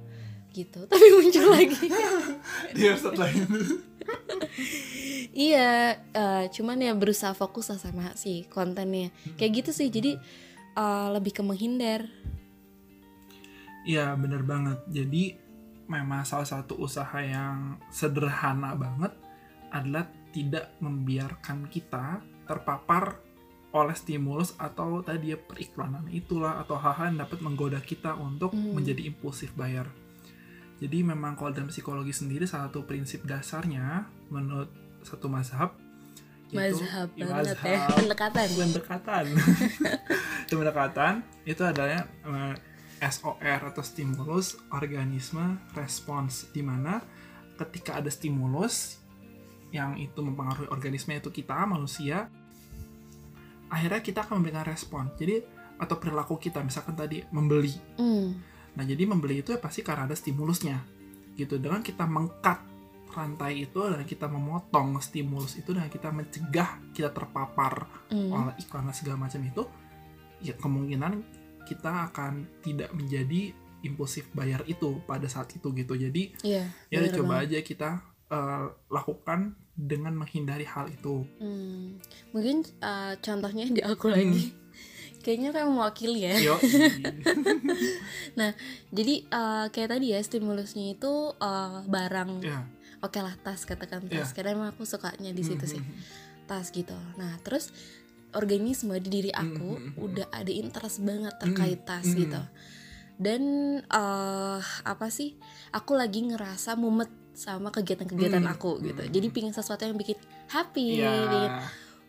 gitu 0.49 0.81
tapi 0.89 1.05
muncul 1.13 1.45
lagi 1.47 1.77
Di 2.75 2.83
website 2.83 3.15
lain. 3.15 3.45
iya 5.31 5.95
uh, 6.11 6.43
cuman 6.49 6.81
ya 6.81 6.91
berusaha 6.91 7.31
fokus 7.31 7.69
lah 7.69 7.77
sama 7.77 8.11
si 8.17 8.49
kontennya 8.49 9.13
kayak 9.37 9.61
gitu 9.61 9.71
sih 9.71 9.87
jadi 9.87 10.17
uh, 10.75 11.13
lebih 11.13 11.31
ke 11.31 11.41
menghindar 11.41 12.09
Iya 13.81 14.13
bener 14.13 14.45
banget. 14.45 14.77
Jadi 14.93 15.33
memang 15.91 16.23
salah 16.23 16.47
satu 16.47 16.79
usaha 16.79 17.19
yang 17.19 17.75
sederhana 17.91 18.71
banget 18.79 19.11
adalah 19.75 20.07
tidak 20.31 20.71
membiarkan 20.79 21.67
kita 21.67 22.23
terpapar 22.47 23.19
oleh 23.71 23.95
stimulus 23.95 24.55
atau 24.59 24.99
tadi 25.03 25.31
ya 25.31 25.39
periklanan 25.39 26.07
itulah 26.11 26.59
atau 26.59 26.75
hal-hal 26.75 27.15
yang 27.15 27.19
dapat 27.23 27.39
menggoda 27.39 27.79
kita 27.79 28.15
untuk 28.19 28.51
Hmm. 28.51 28.75
menjadi 28.75 29.07
impulsif 29.07 29.51
bayar. 29.55 29.87
Jadi 30.81 31.05
memang 31.05 31.37
kalau 31.39 31.53
dalam 31.55 31.69
psikologi 31.71 32.11
sendiri 32.11 32.43
salah 32.47 32.67
satu 32.67 32.83
prinsip 32.83 33.23
dasarnya 33.23 34.07
menurut 34.33 34.71
satu 35.05 35.29
mazhab 35.31 35.71
mazhab 36.51 37.07
ya, 37.15 37.31
banget 37.31 37.55
ya 37.63 37.79
mazhab 37.79 37.95
pendekatan 37.95 38.47
pendekatan 38.59 39.23
itu 40.43 40.53
pendekatan 40.59 41.13
itu 41.47 41.63
adalah 41.63 42.03
eh, 42.03 42.53
SOR 43.01 43.59
atau 43.73 43.81
stimulus 43.81 44.61
organisme 44.69 45.57
respons 45.73 46.53
di 46.53 46.61
mana 46.61 47.01
ketika 47.57 47.97
ada 47.97 48.13
stimulus 48.13 49.01
yang 49.73 49.97
itu 49.97 50.21
mempengaruhi 50.21 50.69
organisme 50.69 51.17
itu 51.17 51.33
kita 51.33 51.65
manusia 51.65 52.29
akhirnya 53.71 54.03
kita 54.03 54.27
akan 54.27 54.43
memberikan 54.43 54.67
respon. 54.67 55.09
Jadi 55.15 55.41
atau 55.81 55.97
perilaku 55.97 56.37
kita 56.37 56.61
misalkan 56.61 56.93
tadi 56.93 57.25
membeli. 57.33 57.73
Hmm, 57.97 58.37
nah 58.77 58.83
jadi 58.85 59.07
membeli 59.07 59.41
itu 59.41 59.55
ya 59.55 59.59
pasti 59.63 59.81
karena 59.81 60.05
ada 60.05 60.13
stimulusnya. 60.13 60.77
Gitu. 61.33 61.57
Dengan 61.57 61.81
kita 61.81 62.05
mengkat 62.05 62.59
rantai 63.11 63.67
itu 63.67 63.79
dan 63.79 64.03
kita 64.07 64.27
memotong 64.27 64.99
stimulus 65.03 65.59
itu 65.59 65.75
dan 65.75 65.91
kita 65.91 66.11
mencegah 66.15 66.79
kita 66.95 67.11
terpapar 67.11 67.87
hmm. 68.07 68.31
oleh 68.31 68.55
iklan 68.59 68.87
segala 68.95 69.27
macam 69.27 69.43
itu 69.43 69.67
ya 70.39 70.55
kemungkinan 70.55 71.19
kita 71.71 72.11
akan 72.11 72.45
tidak 72.59 72.91
menjadi 72.91 73.55
impulsif 73.81 74.27
bayar 74.35 74.61
itu 74.67 74.99
pada 75.07 75.25
saat 75.31 75.49
itu 75.55 75.71
gitu. 75.71 75.93
Jadi 75.95 76.35
iya 76.43 76.67
ya 76.91 77.07
coba 77.15 77.39
banget. 77.39 77.47
aja 77.47 77.57
kita 77.63 77.89
eh, 78.29 78.65
lakukan 78.91 79.55
dengan 79.71 80.13
menghindari 80.19 80.67
hal 80.67 80.91
itu. 80.91 81.23
Hmm, 81.39 81.97
mungkin 82.35 82.67
uh, 82.83 83.15
contohnya 83.23 83.65
di 83.71 83.81
aku 83.81 84.11
lagi. 84.11 84.51
Kayaknya 85.23 85.49
kayak 85.53 85.69
mewakili 85.69 86.21
ya. 86.27 86.33
Yo. 86.37 86.55
Jadi 88.97 89.15
uh, 89.29 89.69
kayak 89.69 89.89
tadi 89.95 90.17
ya 90.17 90.19
stimulusnya 90.21 90.97
itu 90.97 91.33
uh, 91.37 91.85
barang. 91.87 92.41
Ya 92.43 92.67
oke 93.01 93.19
lah 93.19 93.33
tas 93.41 93.65
katakan 93.65 94.05
tas. 94.07 94.31
Iya. 94.31 94.35
karena 94.37 94.49
emang 94.55 94.69
aku 94.73 94.85
sukanya 94.85 95.33
di 95.33 95.43
situ 95.43 95.65
sih. 95.65 95.81
Mhm. 95.81 95.95
tas 96.45 96.69
gitu. 96.69 96.95
Nah 97.17 97.37
terus 97.41 97.73
organisme 98.33 98.95
di 98.97 99.09
diri 99.11 99.31
aku 99.31 99.69
Mhm. 99.71 99.91
udah 99.97 100.27
ada 100.29 100.49
interest 100.49 100.99
banget 100.99 101.33
terkait 101.37 101.79
tas 101.81 102.05
gitu. 102.05 102.41
Dan 103.15 103.41
eh 103.79 104.59
apa 104.83 105.07
sih 105.07 105.37
aku 105.69 105.93
lagi 105.93 106.23
ngerasa 106.23 106.73
mumet 106.73 107.09
sama 107.31 107.69
kegiatan-kegiatan 107.69 108.43
aku 108.45 108.81
gitu. 108.81 109.03
jadi 109.07 109.27
pingin 109.29 109.51
sesuatu 109.51 109.83
yang 109.83 109.95
bikin 109.95 110.19
happy 110.47 110.99
ya, 110.99 111.15
bikin 111.21 111.51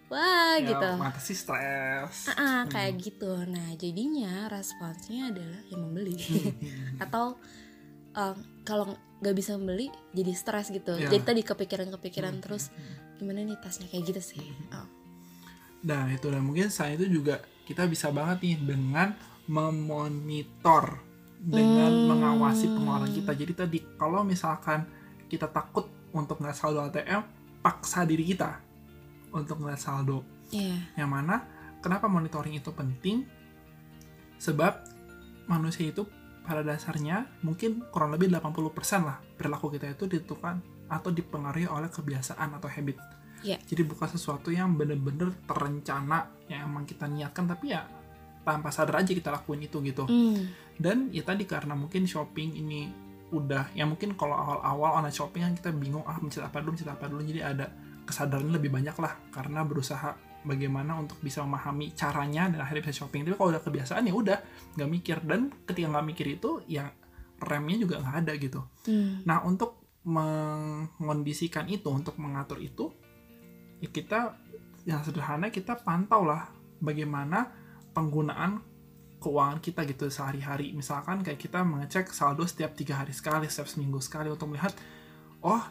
wah 0.08 0.56
ya, 0.56 0.66
gitu. 0.66 0.88
mengatasi 0.98 1.32
stres. 1.32 2.26
Ah, 2.28 2.62
Hmm. 2.62 2.68
kayak 2.68 2.92
gitu. 2.98 3.30
Nah 3.44 3.70
jadinya 3.74 4.48
responsnya 4.48 5.30
adalah 5.30 5.62
yang 5.68 5.80
membeli. 5.84 6.16
Atau 7.02 7.38
eh, 8.12 8.34
kalau 8.62 8.92
nggak 9.20 9.34
bisa 9.34 9.54
membeli 9.54 9.88
jadi 10.12 10.32
stres 10.32 10.68
gitu. 10.68 10.92
Ya. 10.94 11.06
jadi 11.08 11.22
tadi 11.24 11.40
kepikiran-kepikiran 11.42 12.36
Mhm. 12.36 12.42
terus 12.42 12.68
gimana 13.16 13.40
nih 13.40 13.56
tasnya? 13.56 13.86
Kayak 13.86 14.04
gitu 14.10 14.36
sih. 14.36 14.42
Oh. 14.70 14.84
Nah 15.82 16.10
itu 16.10 16.30
dan 16.30 16.42
mungkin 16.46 16.70
selain 16.70 16.98
itu 16.98 17.20
juga 17.20 17.42
kita 17.66 17.86
bisa 17.86 18.10
banget 18.10 18.42
nih 18.42 18.58
dengan 18.62 19.14
memonitor 19.50 21.02
dengan 21.42 21.90
Hmm. 21.90 22.06
mengawasi 22.06 22.70
pengeluaran 22.70 23.10
kita. 23.10 23.32
Jadi 23.34 23.52
tadi 23.52 23.78
kalau 23.98 24.22
misalkan 24.22 24.86
kita 25.26 25.50
takut 25.50 25.90
untuk 26.14 26.38
ngeliat 26.38 26.54
saldo 26.54 26.86
ATM, 26.86 27.22
paksa 27.64 28.06
diri 28.06 28.22
kita 28.30 28.62
untuk 29.34 29.58
ngeliat 29.58 29.80
saldo. 29.82 30.22
Iya. 30.54 30.78
Yang 30.94 31.10
mana 31.10 31.36
kenapa 31.82 32.06
monitoring 32.06 32.54
itu 32.54 32.70
penting? 32.70 33.26
Sebab 34.38 34.86
manusia 35.50 35.90
itu 35.90 36.06
pada 36.42 36.62
dasarnya 36.62 37.26
mungkin 37.42 37.86
kurang 37.90 38.14
lebih 38.14 38.30
80% 38.30 39.06
lah 39.06 39.22
perilaku 39.38 39.70
kita 39.70 39.94
itu 39.94 40.10
ditentukan 40.10 40.58
atau 40.90 41.10
dipengaruhi 41.14 41.70
oleh 41.70 41.88
kebiasaan 41.90 42.58
atau 42.58 42.68
habit. 42.70 42.98
Iya. 43.42 43.58
Jadi 43.62 43.82
bukan 43.82 44.08
sesuatu 44.08 44.48
yang 44.48 44.74
bener-bener 44.74 45.34
terencana 45.44 46.30
yang 46.46 46.70
emang 46.70 46.86
kita 46.86 47.06
niatkan 47.06 47.44
tapi 47.46 47.74
ya 47.74 47.82
tanpa 48.42 48.74
sadar 48.74 49.02
aja 49.02 49.12
kita 49.14 49.30
lakuin 49.30 49.66
itu 49.66 49.78
gitu. 49.82 50.06
Hmm. 50.06 50.50
Dan 50.78 51.10
ya 51.14 51.22
tadi 51.22 51.46
karena 51.46 51.74
mungkin 51.78 52.06
shopping 52.06 52.58
ini 52.58 52.80
udah 53.32 53.72
ya 53.72 53.88
mungkin 53.88 54.12
kalau 54.12 54.36
awal-awal 54.36 55.00
online 55.00 55.16
shopping 55.16 55.42
kan 55.42 55.52
kita 55.56 55.70
bingung 55.72 56.04
ah 56.04 56.20
mencet 56.20 56.44
apa 56.44 56.60
dulu 56.60 56.76
mencet 56.76 56.92
apa 56.92 57.08
dulu 57.08 57.24
jadi 57.24 57.40
ada 57.56 57.66
kesadaran 58.04 58.52
lebih 58.52 58.68
banyak 58.68 58.92
lah 59.00 59.16
karena 59.32 59.64
berusaha 59.64 60.12
bagaimana 60.44 61.00
untuk 61.00 61.16
bisa 61.24 61.40
memahami 61.40 61.96
caranya 61.96 62.52
dan 62.52 62.60
akhirnya 62.60 62.84
bisa 62.92 63.00
shopping 63.00 63.24
tapi 63.24 63.40
kalau 63.40 63.56
udah 63.56 63.62
kebiasaan 63.64 64.04
ya 64.04 64.12
udah 64.12 64.38
nggak 64.76 64.90
mikir 64.90 65.16
dan 65.24 65.48
ketika 65.64 65.86
nggak 65.96 66.06
mikir 66.12 66.26
itu 66.36 66.60
ya 66.68 66.92
remnya 67.40 67.76
juga 67.80 68.04
nggak 68.04 68.16
ada 68.20 68.32
gitu 68.36 68.60
Hmm. 68.84 69.22
nah 69.24 69.40
untuk 69.46 69.80
mengondisikan 70.02 71.70
itu 71.70 71.88
untuk 71.88 72.18
mengatur 72.18 72.58
itu 72.58 72.90
kita 73.90 74.38
yang 74.86 75.02
sederhana 75.02 75.50
kita 75.50 75.78
pantau 75.78 76.26
lah 76.26 76.50
bagaimana 76.82 77.50
penggunaan 77.94 78.62
keuangan 79.22 79.62
kita 79.62 79.86
gitu 79.86 80.10
sehari-hari. 80.10 80.74
Misalkan 80.74 81.22
kayak 81.22 81.38
kita 81.38 81.62
mengecek 81.62 82.10
saldo 82.10 82.42
setiap 82.42 82.74
tiga 82.74 82.98
hari 82.98 83.14
sekali 83.14 83.46
setiap 83.46 83.70
seminggu 83.70 84.02
sekali 84.02 84.26
untuk 84.30 84.50
melihat 84.50 84.74
oh 85.46 85.62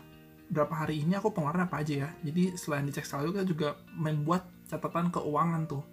berapa 0.47 0.71
hari 0.87 1.03
ini 1.03 1.19
aku 1.19 1.35
pengeluaran 1.35 1.67
apa 1.67 1.83
aja 1.83 2.07
ya? 2.07 2.09
Jadi 2.23 2.55
selain 2.55 2.87
dicek 2.87 3.03
saldo 3.03 3.35
kita 3.35 3.43
juga 3.43 3.75
membuat 3.91 4.47
catatan 4.71 5.11
keuangan 5.11 5.67
tuh. 5.67 5.83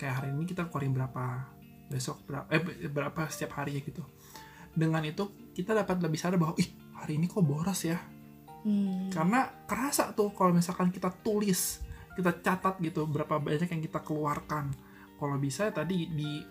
Kayak 0.00 0.24
hari 0.24 0.28
ini 0.32 0.44
kita 0.48 0.72
keluarin 0.72 0.96
berapa 0.96 1.24
besok 1.92 2.24
berapa 2.24 2.48
eh 2.48 2.88
berapa 2.88 3.28
setiap 3.28 3.60
hari 3.60 3.76
ya 3.76 3.84
gitu. 3.84 4.00
Dengan 4.72 5.04
itu 5.04 5.28
kita 5.52 5.76
dapat 5.76 6.00
lebih 6.00 6.16
sadar 6.16 6.40
bahwa 6.40 6.56
ih 6.56 6.72
hari 6.96 7.20
ini 7.20 7.28
kok 7.28 7.44
boros 7.44 7.84
ya 7.84 8.00
Hmm. 8.62 9.10
karena 9.10 9.50
kerasa 9.66 10.14
tuh 10.14 10.30
kalau 10.30 10.54
misalkan 10.54 10.94
kita 10.94 11.10
tulis 11.10 11.82
kita 12.14 12.30
catat 12.44 12.78
gitu 12.78 13.08
berapa 13.08 13.40
banyak 13.40 13.68
yang 13.68 13.82
kita 13.82 14.00
keluarkan. 14.04 14.70
Kalau 15.16 15.36
bisa 15.38 15.70
tadi 15.72 16.06
di 16.12 16.42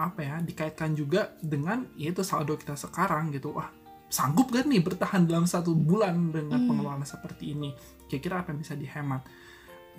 apa 0.00 0.20
ya 0.24 0.36
dikaitkan 0.40 0.96
juga 0.96 1.34
dengan 1.44 1.84
yaitu 1.98 2.24
saldo 2.24 2.56
kita 2.56 2.78
sekarang 2.78 3.34
gitu. 3.34 3.52
Wah 3.52 3.68
sanggup 4.10 4.50
gak 4.50 4.66
nih 4.66 4.82
bertahan 4.82 5.26
dalam 5.26 5.46
satu 5.46 5.74
bulan 5.74 6.32
dengan 6.32 6.64
Hmm. 6.64 6.68
pengeluaran 6.70 7.06
seperti 7.06 7.52
ini? 7.54 7.74
Kira-kira 8.08 8.42
apa 8.42 8.54
yang 8.54 8.60
bisa 8.62 8.74
dihemat? 8.74 9.22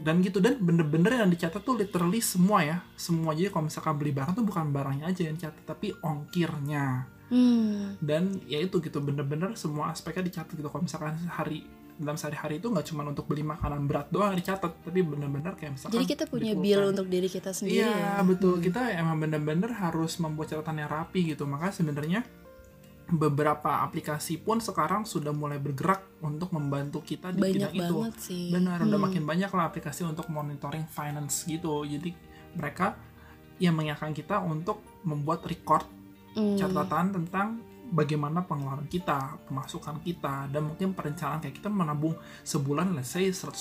Dan 0.01 0.23
gitu 0.23 0.39
dan 0.41 0.57
bener-bener 0.57 1.19
yang 1.19 1.29
dicatat 1.29 1.61
tuh 1.61 1.77
literally 1.77 2.23
semua 2.23 2.63
ya. 2.63 2.77
Semua 2.95 3.35
jadi 3.35 3.51
kalau 3.51 3.67
misalkan 3.67 3.99
beli 3.99 4.15
barang 4.15 4.33
tuh 4.33 4.45
bukan 4.47 4.71
barangnya 4.71 5.11
aja 5.11 5.21
yang 5.27 5.35
dicatat 5.37 5.63
tapi 5.67 5.93
ongkirnya 5.99 7.05
Hmm. 7.31 7.95
dan 8.03 8.43
ya 8.43 8.59
itu 8.59 8.83
gitu 8.83 8.99
bener-bener 8.99 9.55
semua 9.55 9.87
aspeknya 9.89 10.27
dicatat 10.27 10.51
gitu 10.51 10.67
kalau 10.67 10.83
misalkan 10.83 11.15
hari 11.31 11.63
dalam 11.95 12.19
sehari-hari 12.19 12.59
itu 12.59 12.67
nggak 12.67 12.83
cuma 12.91 13.07
untuk 13.07 13.23
beli 13.23 13.39
makanan 13.39 13.87
berat 13.87 14.11
doang 14.11 14.35
dicatat 14.35 14.83
tapi 14.83 14.99
bener-bener 14.99 15.55
kayak 15.55 15.79
misalkan 15.79 15.95
Jadi 15.95 16.05
kita 16.11 16.23
punya 16.27 16.51
bill 16.57 16.91
untuk 16.91 17.07
diri 17.07 17.31
kita 17.31 17.55
sendiri 17.55 17.87
iya 17.87 18.19
ya. 18.19 18.25
betul 18.25 18.59
kita 18.59 18.91
emang 18.91 19.15
bener-bener 19.15 19.71
harus 19.71 20.19
membuat 20.19 20.51
catatan 20.51 20.81
yang 20.81 20.91
rapi 20.91 21.31
gitu 21.31 21.47
maka 21.47 21.71
sebenarnya 21.71 22.25
beberapa 23.11 23.83
aplikasi 23.83 24.39
pun 24.39 24.63
sekarang 24.63 25.03
sudah 25.03 25.35
mulai 25.35 25.59
bergerak 25.59 25.99
untuk 26.23 26.55
membantu 26.55 27.03
kita 27.03 27.35
di 27.35 27.43
Banyak 27.43 27.71
bidang 27.71 27.73
itu 27.75 27.95
banget 27.99 28.15
sih. 28.23 28.45
Benar, 28.55 28.77
udah 28.79 28.95
Hmm. 28.95 29.03
makin 29.03 29.23
banyak 29.27 29.51
lah 29.51 29.67
aplikasi 29.67 30.07
untuk 30.07 30.31
monitoring 30.31 30.87
finance 30.87 31.43
gitu. 31.43 31.83
Jadi 31.83 32.15
mereka 32.55 32.95
yang 33.59 33.75
mengingatkan 33.75 34.15
kita 34.15 34.39
untuk 34.39 34.79
membuat 35.03 35.43
record 35.43 35.83
Hmm. 36.31 36.55
catatan 36.55 37.11
tentang 37.11 37.47
bagaimana 37.87 38.39
pengeluaran 38.41 38.87
kita, 38.87 39.19
pemasukan 39.45 39.99
kita, 39.99 40.47
dan 40.47 40.63
mungkin 40.63 40.91
perencanaan 40.91 41.39
kayak 41.39 41.59
kita 41.59 41.67
menabung 41.67 42.15
sebulan 42.41 42.95
let's 42.95 43.11
say 43.11 43.27
150 43.27 43.51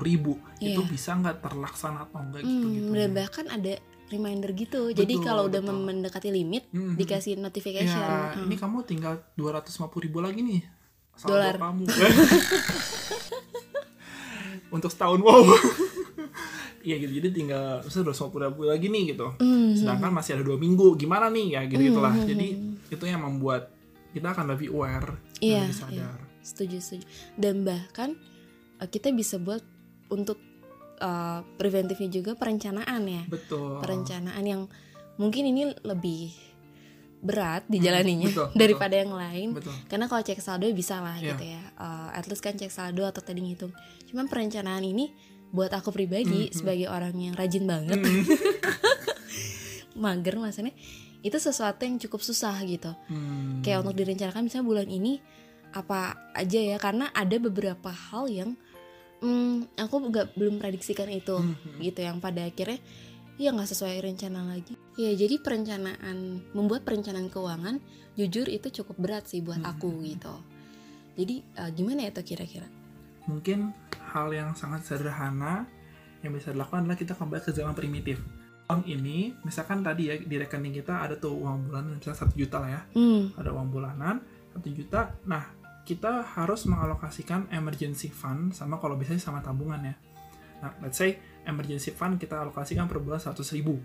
ribu 0.00 0.40
itu 0.56 0.80
Iya. 0.80 0.88
bisa 0.88 1.12
nggak 1.12 1.40
terlaksana 1.40 2.08
atau 2.08 2.18
enggak 2.18 2.40
Hmm, 2.42 2.48
gitu 2.48 2.66
gitu. 2.90 3.12
bahkan 3.12 3.44
ada 3.46 3.76
reminder 4.06 4.50
gitu. 4.52 4.88
Jadi 4.88 5.14
Betul, 5.14 5.26
kalau 5.26 5.42
udah 5.46 5.60
betul. 5.60 5.84
mendekati 5.84 6.28
limit 6.30 6.64
Hmm, 6.70 6.96
dikasih 6.96 7.36
notification. 7.36 8.00
Ya, 8.00 8.32
Hmm. 8.32 8.46
ini 8.46 8.56
kamu 8.56 8.76
tinggal 8.84 9.20
250 9.34 10.00
ribu 10.00 10.18
lagi 10.18 10.40
nih. 10.40 10.62
Dolar. 11.20 11.54
kamu. 11.54 11.84
Untuk 14.70 14.90
setahun 14.90 15.20
wow. 15.20 15.44
Iya 16.84 16.96
gitu, 16.98 17.12
jadi 17.14 17.28
tinggal 17.30 17.64
misalnya 17.80 18.12
250 18.12 18.44
ribu 18.46 18.62
lagi 18.64 18.86
nih 18.86 19.04
gitu. 19.10 19.26
Hmm. 19.34 19.72
sedangkan 19.72 20.10
masih 20.12 20.30
ada 20.34 20.44
dua 20.44 20.54
minggu 20.54 20.94
gimana 20.94 21.26
nih 21.26 21.46
ya 21.50 21.60
gitu 21.64 21.80
gitulah 21.82 22.12
Hmm, 22.12 22.20
hmm, 22.20 22.30
jadi 22.30 22.46
hmm. 22.52 22.92
itu 22.92 23.04
yang 23.04 23.22
membuat 23.22 23.62
kita 24.10 24.28
akan 24.28 24.46
lebih 24.48 24.68
aware 24.70 25.16
Iya, 25.38 25.64
dan 25.64 25.66
lebih 25.66 25.76
sadar 25.76 26.16
setuju 26.40 26.76
setuju. 26.78 27.04
Dan 27.34 27.64
bahkan 27.64 28.14
eh, 28.78 28.86
kita 28.86 29.08
bisa 29.10 29.36
buat 29.38 29.64
untuk 30.06 30.36
eh, 30.98 31.40
preventifnya 31.56 32.12
juga 32.12 32.32
perencanaan 32.32 33.02
ya. 33.02 33.22
betul 33.26 33.80
Perencanaan 33.80 34.44
yang 34.44 34.62
mungkin 35.16 35.42
ini 35.46 35.72
lebih 35.80 36.30
berat 37.18 37.64
Hmm, 37.64 37.72
dijalaninya 37.72 38.28
betul, 38.28 38.46
betul. 38.46 38.60
daripada 38.60 38.94
yang 38.94 39.10
lain. 39.10 39.48
betul 39.50 39.72
Karena 39.86 40.04
kalau 40.04 40.20
cek 40.20 40.38
saldo 40.38 40.68
bisa 40.70 41.00
lah 41.00 41.16
Iya. 41.16 41.32
gitu 41.32 41.44
ya. 41.48 41.62
Eh, 41.74 42.08
at 42.12 42.24
least 42.26 42.40
kan 42.40 42.52
cek 42.52 42.68
saldo 42.68 43.02
atau 43.02 43.18
tadi 43.18 43.40
ngitung. 43.40 43.72
Cuman 44.06 44.28
perencanaan 44.28 44.84
ini 44.84 45.08
buat 45.54 45.70
aku 45.70 45.88
pribadi 45.88 46.26
Hmm, 46.44 46.50
hmm. 46.50 46.56
sebagai 46.56 46.86
orang 46.90 47.14
yang 47.14 47.34
rajin 47.34 47.62
banget, 47.64 47.94
Hmm, 47.96 48.26
mager 49.94 50.34
maksudnya 50.36 50.74
itu 51.24 51.38
sesuatu 51.38 51.80
yang 51.80 51.96
cukup 51.96 52.20
susah 52.20 52.58
gitu. 52.66 52.92
hmm. 53.08 53.62
Kayak 53.62 53.86
untuk 53.86 53.96
direncanakan 53.96 54.44
misalnya 54.44 54.66
bulan 54.66 54.88
ini 54.90 55.22
apa 55.70 56.14
aja 56.32 56.60
ya 56.60 56.76
karena 56.76 57.10
ada 57.10 57.34
beberapa 57.38 57.88
hal 57.90 58.26
yang 58.26 58.50
hmm, 59.18 59.72
aku 59.74 59.94
nggak 60.04 60.34
belum 60.34 60.58
prediksikan 60.58 61.08
itu 61.08 61.34
Hmm, 61.34 61.54
hmm. 61.54 61.78
gitu 61.80 62.00
yang 62.02 62.18
pada 62.18 62.44
akhirnya 62.44 62.78
ya 63.34 63.50
nggak 63.50 63.66
sesuai 63.66 63.98
rencana 64.00 64.44
lagi. 64.44 64.74
Ya 64.94 65.10
jadi 65.12 65.38
perencanaan 65.38 66.50
membuat 66.52 66.82
perencanaan 66.82 67.26
keuangan 67.26 67.78
jujur 68.14 68.46
itu 68.46 68.70
cukup 68.72 68.94
berat 68.96 69.24
sih 69.26 69.40
buat 69.40 69.58
Hmm, 69.58 69.70
aku 69.70 70.02
gitu. 70.04 70.34
Jadi 71.14 71.42
eh, 71.42 71.70
gimana 71.72 72.04
ya 72.04 72.10
tuh 72.10 72.22
kira-kira? 72.22 72.66
Mungkin 73.26 73.72
hal 74.14 74.30
yang 74.30 74.54
sangat 74.54 74.86
sederhana 74.86 75.66
yang 76.24 76.32
bisa 76.32 76.54
dilakukan 76.54 76.88
adalah 76.88 76.98
kita 76.98 77.12
kembali 77.18 77.42
ke 77.44 77.52
zaman 77.52 77.76
primitif. 77.76 78.18
Uang 78.64 78.80
ini 78.88 79.36
misalkan 79.44 79.84
tadi 79.84 80.08
ya 80.08 80.16
di 80.16 80.36
rekening 80.40 80.80
kita 80.80 81.04
ada 81.04 81.20
tuh 81.20 81.36
uang 81.36 81.68
bulanan 81.68 82.00
misalnya 82.00 82.18
satu 82.24 82.32
juta 82.32 82.56
lah 82.64 82.70
ya. 82.72 82.82
Hmm, 82.96 83.36
ada 83.36 83.52
uang 83.52 83.68
bulanan 83.68 84.24
satu 84.56 84.68
juta. 84.72 85.12
Nah 85.28 85.44
kita 85.84 86.24
harus 86.24 86.64
mengalokasikan 86.64 87.52
emergency 87.52 88.08
fund 88.08 88.56
sama 88.56 88.80
kalau 88.80 88.96
bisa 88.96 89.12
sih 89.12 89.20
sama 89.20 89.44
tabungan 89.44 89.84
ya. 89.84 89.94
Nah 90.64 90.72
let's 90.80 90.96
say 90.96 91.20
emergency 91.44 91.92
fund 91.92 92.16
kita 92.16 92.40
alokasikan 92.40 92.88
per 92.88 93.04
bulan 93.04 93.20
100 93.20 93.36
ribu. 93.60 93.76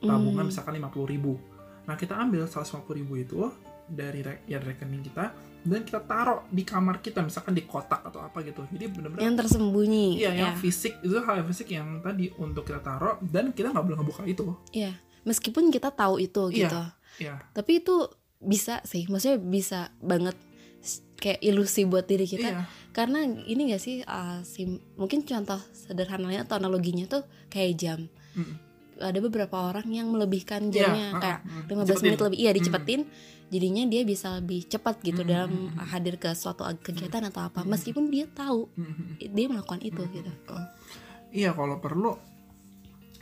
Tabungan 0.00 0.48
hmm. 0.48 0.50
misalkan 0.52 0.80
50 0.80 1.12
ribu. 1.12 1.36
Nah 1.84 2.00
kita 2.00 2.16
ambil 2.16 2.48
150 2.48 2.80
ribu 2.96 3.20
itu 3.20 3.52
dari 3.84 4.24
re- 4.24 4.40
ya 4.48 4.56
rekening 4.56 5.04
kita 5.04 5.36
dan 5.64 5.80
kita 5.80 6.00
taruh 6.00 6.44
di 6.46 6.62
kamar 6.62 7.00
kita 7.00 7.20
misalkan 7.20 7.52
di 7.52 7.64
kotak 7.64 8.04
atau 8.04 8.20
apa 8.20 8.40
gitu 8.40 8.62
jadi 8.68 8.84
benar-benar 8.86 9.24
yang 9.24 9.34
tersembunyi. 9.34 10.06
iya 10.16 10.30
yang 10.30 10.52
ya. 10.52 10.60
fisik 10.60 11.00
itu 11.00 11.16
hal 11.18 11.40
yang 11.40 11.48
fisik 11.48 11.68
yang 11.68 11.88
tadi 11.98 12.28
untuk 12.36 12.62
kita 12.62 12.78
taruh 12.78 13.16
dan 13.24 13.50
kita 13.50 13.72
nggak 13.72 13.80
boleh 13.82 13.98
ngebuka 13.98 14.22
itu 14.24 14.44
Iya. 14.70 14.92
Meskipun 15.24 15.72
kita 15.72 15.88
tahu 15.88 16.20
itu 16.20 16.42
Iya. 16.48 16.58
gitu. 16.60 16.82
ya 17.18 17.34
Tapi 17.50 17.80
itu 17.80 17.96
bisa 18.38 18.84
sih. 18.84 19.08
Maksudnya 19.08 19.40
bisa 19.40 19.80
banget 19.98 20.36
kayak 21.16 21.40
ilusi 21.40 21.88
buat 21.88 22.04
diri 22.04 22.28
kita. 22.28 22.44
iya 22.44 22.62
Karena 22.92 23.24
ini 23.24 23.72
gak 23.72 23.80
sih 23.80 24.04
uh, 24.04 24.44
sim- 24.44 24.84
mungkin 24.94 25.24
contoh 25.24 25.56
sederhananya 25.72 26.44
atau 26.44 26.60
analoginya 26.60 27.08
tuh 27.08 27.24
kayak 27.48 27.72
jam. 27.74 28.00
Mm. 28.36 28.54
Ada 29.00 29.18
beberapa 29.18 29.56
orang 29.70 29.86
yang 29.88 30.08
melebihkan 30.10 30.68
Iya, 30.68 30.88
jamnya 30.88 31.06
uh-uh, 31.10 31.20
kayak 31.20 31.40
mm. 31.42 31.62
15 31.66 31.74
Cepetin. 31.86 32.02
menit 32.04 32.20
lebih 32.20 32.38
iya 32.38 32.50
Mm. 32.50 32.58
dicepetin. 32.58 33.00
Jadinya 33.44 33.82
dia 33.86 34.02
bisa 34.02 34.28
lebih 34.40 34.60
cepat 34.66 34.96
gitu 35.00 35.22
Mm, 35.22 35.28
dalam 35.28 35.50
mm, 35.52 35.68
mm. 35.76 35.86
hadir 35.90 36.14
ke 36.16 36.30
suatu 36.32 36.62
kegiatan 36.80 37.22
atau 37.28 37.46
apa. 37.46 37.60
Meskipun 37.62 38.08
dia 38.08 38.26
tahu 38.26 38.70
Mm, 38.74 39.18
dia 39.20 39.46
melakukan 39.46 39.80
itu 39.82 40.02
Mm. 40.02 40.12
gitu. 40.14 40.56
Iya 41.30 41.50
kalau 41.50 41.78
perlu 41.78 42.14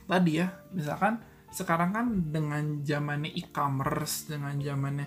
tadi 0.04 0.36
ya 0.36 0.52
misalkan 0.72 1.16
sekarang 1.48 1.90
kan 1.92 2.06
dengan 2.28 2.80
zamannya 2.80 3.32
e-commerce 3.32 4.26
dengan 4.26 4.56
zamannya 4.56 5.06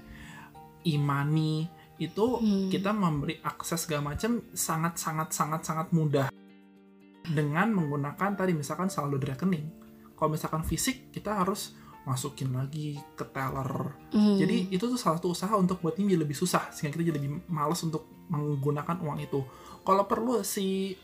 e-money 0.84 1.65
itu 1.97 2.25
Hmm. 2.38 2.67
kita 2.67 2.91
memberi 2.91 3.39
akses 3.41 3.88
segala 3.88 4.13
macam 4.13 4.43
sangat 4.51 4.99
sangat 4.99 5.32
sangat 5.32 5.62
sangat 5.63 5.88
mudah 5.89 6.28
dengan 7.25 7.71
menggunakan 7.71 8.36
tadi 8.36 8.51
misalkan 8.54 8.91
saldo 8.91 9.17
di 9.17 9.25
rekening. 9.25 9.65
Kalau 10.26 10.34
misalkan 10.34 10.66
fisik 10.66 11.14
kita 11.14 11.38
harus 11.38 11.78
masukin 12.02 12.50
lagi 12.50 12.98
ke 13.14 13.22
teller. 13.26 13.94
Hmm. 14.10 14.34
Jadi 14.36 14.74
itu 14.74 14.82
tuh 14.82 14.98
salah 14.98 15.22
satu 15.22 15.30
usaha 15.30 15.54
untuk 15.54 15.78
buat 15.80 15.94
ini 15.96 16.14
jadi 16.14 16.22
lebih 16.22 16.34
susah 16.34 16.74
sehingga 16.74 16.98
kita 16.98 17.14
jadi 17.14 17.18
lebih 17.18 17.46
malas 17.46 17.78
untuk 17.82 18.10
menggunakan 18.26 18.98
uang 19.00 19.22
itu. 19.22 19.46
Kalau 19.82 20.06
perlu 20.06 20.42
si 20.42 20.98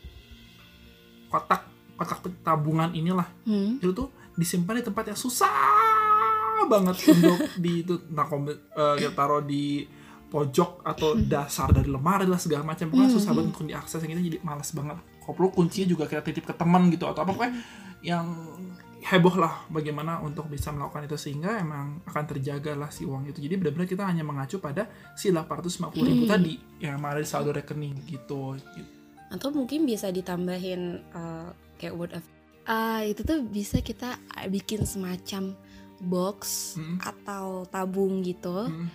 kotak 1.28 1.62
kotak 1.94 2.18
tabungan 2.42 2.90
inilah 2.90 3.30
Hmm. 3.46 3.78
itu 3.78 3.94
tuh 3.94 4.10
disimpan 4.34 4.78
di 4.78 4.84
tempat 4.84 5.04
yang 5.06 5.14
susah 5.16 5.54
banget 6.64 6.98
untuk 7.14 7.38
di 7.56 7.86
itu 7.86 7.94
kom- 8.26 8.50
eh, 8.50 8.94
kita 8.98 9.14
taruh 9.14 9.38
di 9.40 9.86
pojok 10.26 10.82
atau 10.82 11.14
dasar 11.14 11.70
dari 11.70 11.86
lemari 11.86 12.24
lah 12.24 12.40
segala 12.40 12.64
macam 12.64 12.88
pokoknya 12.88 13.12
susah 13.12 13.30
banget 13.30 13.52
untuk 13.52 13.68
diakses 13.68 14.02
yang 14.02 14.16
itu 14.16 14.34
jadi 14.34 14.38
malas 14.40 14.72
banget 14.72 14.96
kalau 15.20 15.34
perlu 15.36 15.50
kuncinya 15.52 15.86
juga 15.86 16.04
kita 16.08 16.24
titip 16.24 16.42
ke 16.42 16.54
teman 16.56 16.88
gitu 16.88 17.04
atau 17.04 17.22
apa 17.22 17.30
pokoknya 17.30 17.54
yang 18.02 18.26
heboh 19.02 19.34
lah 19.34 19.66
bagaimana 19.66 20.22
untuk 20.22 20.46
bisa 20.46 20.70
melakukan 20.70 21.04
itu 21.04 21.18
sehingga 21.18 21.58
emang 21.58 22.00
akan 22.06 22.24
terjaga 22.24 22.72
lah 22.72 22.86
si 22.88 23.02
uang 23.02 23.26
itu 23.26 23.42
jadi 23.42 23.58
benar-benar 23.58 23.90
kita 23.90 24.06
hanya 24.06 24.22
mengacu 24.22 24.56
pada 24.56 24.86
si 25.12 25.28
850 25.28 25.90
ribu 25.98 26.24
tadi 26.24 26.54
yang 26.78 27.02
ada 27.02 27.18
di 27.18 27.26
saldo 27.26 27.50
rekening 27.50 27.98
gitu, 28.06 28.54
gitu. 28.54 28.90
atau 29.28 29.50
mungkin 29.50 29.82
bisa 29.82 30.08
ditambahin 30.08 31.02
uh, 31.10 31.50
kayak 31.76 31.94
word 31.94 32.14
of 32.14 32.24
Ah, 32.62 33.02
itu 33.02 33.26
tuh 33.26 33.42
bisa 33.42 33.82
kita 33.82 34.14
bikin 34.46 34.86
semacam 34.86 35.58
box 35.98 36.38
Mm. 36.78 36.98
atau 37.02 37.66
tabung 37.66 38.22
gitu 38.22 38.70
Mm. 38.70 38.86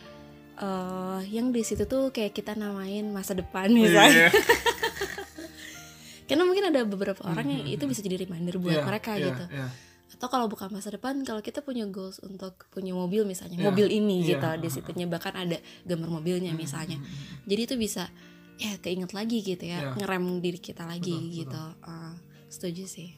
eh 0.58 1.22
yang 1.30 1.52
di 1.52 1.62
situ 1.62 1.84
tuh 1.84 2.10
kayak 2.10 2.32
kita 2.32 2.56
namain 2.56 3.12
masa 3.12 3.36
depan 3.36 3.68
Iya, 3.68 3.76
misalnya 3.76 4.16
iya. 4.24 4.30
karena 6.28 6.44
mungkin 6.44 6.66
ada 6.68 6.84
beberapa 6.84 7.24
orang 7.24 7.48
yang 7.48 7.64
Mhm. 7.64 7.76
itu 7.76 7.84
bisa 7.88 8.00
jadi 8.00 8.24
reminder 8.24 8.56
buat 8.56 8.72
Iya, 8.72 8.84
mereka 8.84 9.12
iya, 9.16 9.26
gitu 9.32 9.44
iya. 9.52 9.68
Atau 10.08 10.28
kalau 10.28 10.48
bukan 10.48 10.72
masa 10.72 10.88
depan 10.90 11.20
kalau 11.22 11.44
kita 11.44 11.60
punya 11.60 11.84
goals 11.86 12.18
untuk 12.20 12.66
punya 12.72 12.92
mobil 12.92 13.24
misalnya 13.24 13.60
Iya, 13.60 13.66
mobil 13.68 13.88
ini 13.92 14.24
iya, 14.24 14.40
gitu 14.40 14.50
di 14.58 14.70
situnya 14.72 15.06
bahkan 15.06 15.36
ada 15.36 15.58
gambar 15.84 16.10
mobilnya 16.10 16.56
Mm, 16.56 16.58
misalnya 16.58 16.98
mm, 16.98 17.04
mm. 17.04 17.44
jadi 17.46 17.62
itu 17.68 17.76
bisa 17.76 18.04
ya 18.56 18.74
keinget 18.80 19.12
lagi 19.12 19.44
gitu 19.44 19.62
ya 19.62 19.84
Iya. 19.84 19.92
ngerem 20.00 20.40
diri 20.40 20.58
kita 20.58 20.88
lagi 20.88 21.12
Betul, 21.14 21.38
gitu 21.44 21.64
Ah, 21.84 22.16
setuju 22.48 22.88
sih 22.88 23.10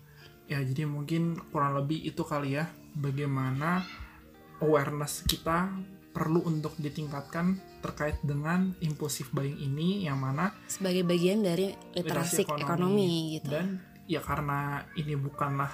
ya 0.45 0.59
jadi 0.59 0.83
mungkin 0.83 1.37
kurang 1.53 1.77
lebih 1.77 2.01
itu 2.03 2.25
kali 2.25 2.57
ya 2.57 2.65
bagaimana 2.93 3.85
awareness 4.59 5.23
kita 5.23 5.69
perlu 6.09 6.41
untuk 6.43 6.73
ditingkatkan 6.75 7.55
terkait 7.79 8.17
dengan 8.19 8.73
impulsif 8.81 9.29
buying 9.31 9.55
ini 9.55 10.03
yang 10.03 10.19
mana 10.19 10.51
sebagai 10.65 11.05
bagian 11.05 11.39
dari 11.39 11.71
literasi 11.93 12.01
Literasi 12.01 12.41
ekonomi. 12.43 12.65
ekonomi, 12.65 13.11
gitu 13.37 13.47
dan 13.47 13.67
ya 14.03 14.19
karena 14.19 14.59
ini 14.97 15.13
bukanlah 15.15 15.69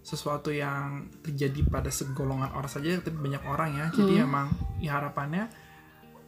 sesuatu 0.00 0.48
yang 0.48 1.12
terjadi 1.20 1.60
pada 1.68 1.92
segolongan 1.92 2.50
orang 2.52 2.70
saja 2.70 2.96
tapi 2.98 3.16
banyak 3.16 3.42
orang 3.44 3.70
ya. 3.76 3.86
Jadi 3.92 4.14
Hmm. 4.16 4.26
emang 4.26 4.46
ya 4.80 4.96
harapannya 4.96 5.52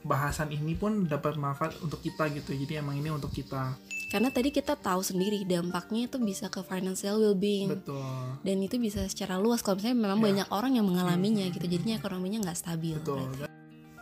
bahasan 0.03 0.51
ini 0.51 0.75
pun 0.75 1.07
dapat 1.07 1.39
manfaat 1.39 1.79
untuk 1.81 2.03
kita 2.03 2.29
gitu. 2.31 2.53
Jadi 2.53 2.79
emang 2.79 2.99
ini 2.99 3.09
untuk 3.09 3.31
kita. 3.31 3.75
Karena 4.13 4.29
tadi 4.29 4.53
kita 4.53 4.77
tahu 4.77 5.01
sendiri 5.01 5.41
dampaknya 5.49 6.05
itu 6.05 6.21
bisa 6.21 6.53
ke 6.53 6.61
financial 6.61 7.17
well-being. 7.17 7.73
Betul. 7.73 8.05
Dan 8.45 8.61
itu 8.61 8.77
bisa 8.77 9.09
secara 9.09 9.41
luas. 9.41 9.65
Kalau 9.65 9.81
misalnya 9.81 9.97
memang 9.97 10.21
Ya. 10.21 10.25
banyak 10.29 10.49
orang 10.53 10.73
yang 10.77 10.85
mengalaminya 10.85 11.49
Hmm. 11.49 11.55
gitu 11.57 11.67
jadinya 11.67 11.97
ekonominya 11.97 12.45
nggak 12.45 12.59
stabil. 12.59 13.01
Betul. 13.01 13.25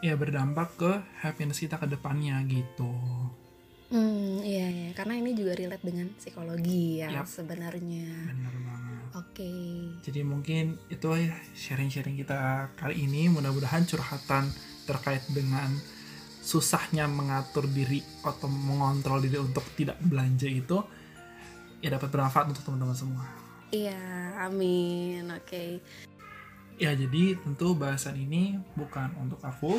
Ya 0.00 0.16
berdampak 0.16 0.74
ke 0.74 0.92
happiness 1.20 1.60
kita 1.60 1.76
ke 1.76 1.86
depannya 1.86 2.40
gitu 2.48 2.90
hmm 3.90 4.42
iya 4.42 4.66
iya. 4.66 4.88
Karena 4.94 5.18
ini 5.18 5.34
juga 5.34 5.52
relate 5.54 5.82
dengan 5.82 6.06
psikologi 6.14 7.02
ya 7.02 7.10
Yap. 7.10 7.26
sebenarnya. 7.26 8.06
Benar 8.30 8.54
banget. 8.62 9.04
Oke. 9.18 9.52
Jadi 10.00 10.20
mungkin 10.22 10.78
itu 10.86 11.06
ya 11.12 11.34
sharing-sharing 11.52 12.14
kita 12.16 12.70
kali 12.74 13.04
ini. 13.04 13.26
Mudah-mudahan 13.26 13.82
curhatan 13.84 14.46
terkait 14.86 15.22
dengan 15.28 15.70
susahnya 16.40 17.04
mengatur 17.04 17.66
diri 17.66 18.00
atau 18.22 18.48
mengontrol 18.48 19.20
diri 19.20 19.36
untuk 19.36 19.62
tidak 19.76 20.00
belanja 20.00 20.48
itu 20.48 20.80
ya 21.80 21.90
dapat 21.90 22.08
bermanfaat 22.08 22.46
untuk 22.48 22.64
teman-teman 22.64 22.96
semua. 22.96 23.26
iya 23.70 23.98
amin. 24.40 25.30
Oke. 25.30 25.78
Ya 26.74 26.90
jadi 26.92 27.36
tentu 27.38 27.76
bahasan 27.76 28.16
ini 28.16 28.56
bukan 28.72 29.12
untuk 29.20 29.38
aku. 29.42 29.78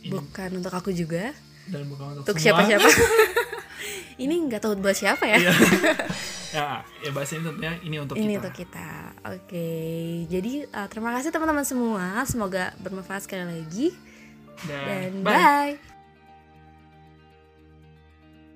Ini- 0.00 0.10
bukan 0.10 0.50
untuk 0.58 0.72
aku 0.72 0.90
juga 0.90 1.30
dan 1.70 1.82
bukan 1.86 2.04
untuk, 2.18 2.22
untuk 2.24 2.36
siapa-siapa 2.38 2.88
ini 4.22 4.34
nggak 4.48 4.60
tahu 4.62 4.78
buat 4.78 4.94
siapa 4.94 5.24
ya 5.26 5.38
Iya. 5.38 5.52
ya, 6.56 6.66
ya 7.00 7.10
bahasan 7.14 7.40
ini 7.40 7.44
tentunya 7.48 7.72
ini 7.80 7.96
untuk 7.98 8.14
ini 8.14 8.34
kita. 8.34 8.38
untuk 8.42 8.54
kita 8.54 8.88
oke 9.24 9.68
jadi 10.28 10.52
uh, 10.68 10.86
terima 10.90 11.10
kasih 11.16 11.30
teman-teman 11.32 11.64
semua 11.64 12.22
semoga 12.28 12.74
bermanfaat 12.82 13.24
sekali 13.24 13.44
lagi 13.46 13.94
Dan, 14.68 14.84
dan 14.86 15.10
bye. 15.24 15.32
bye. 15.32 15.91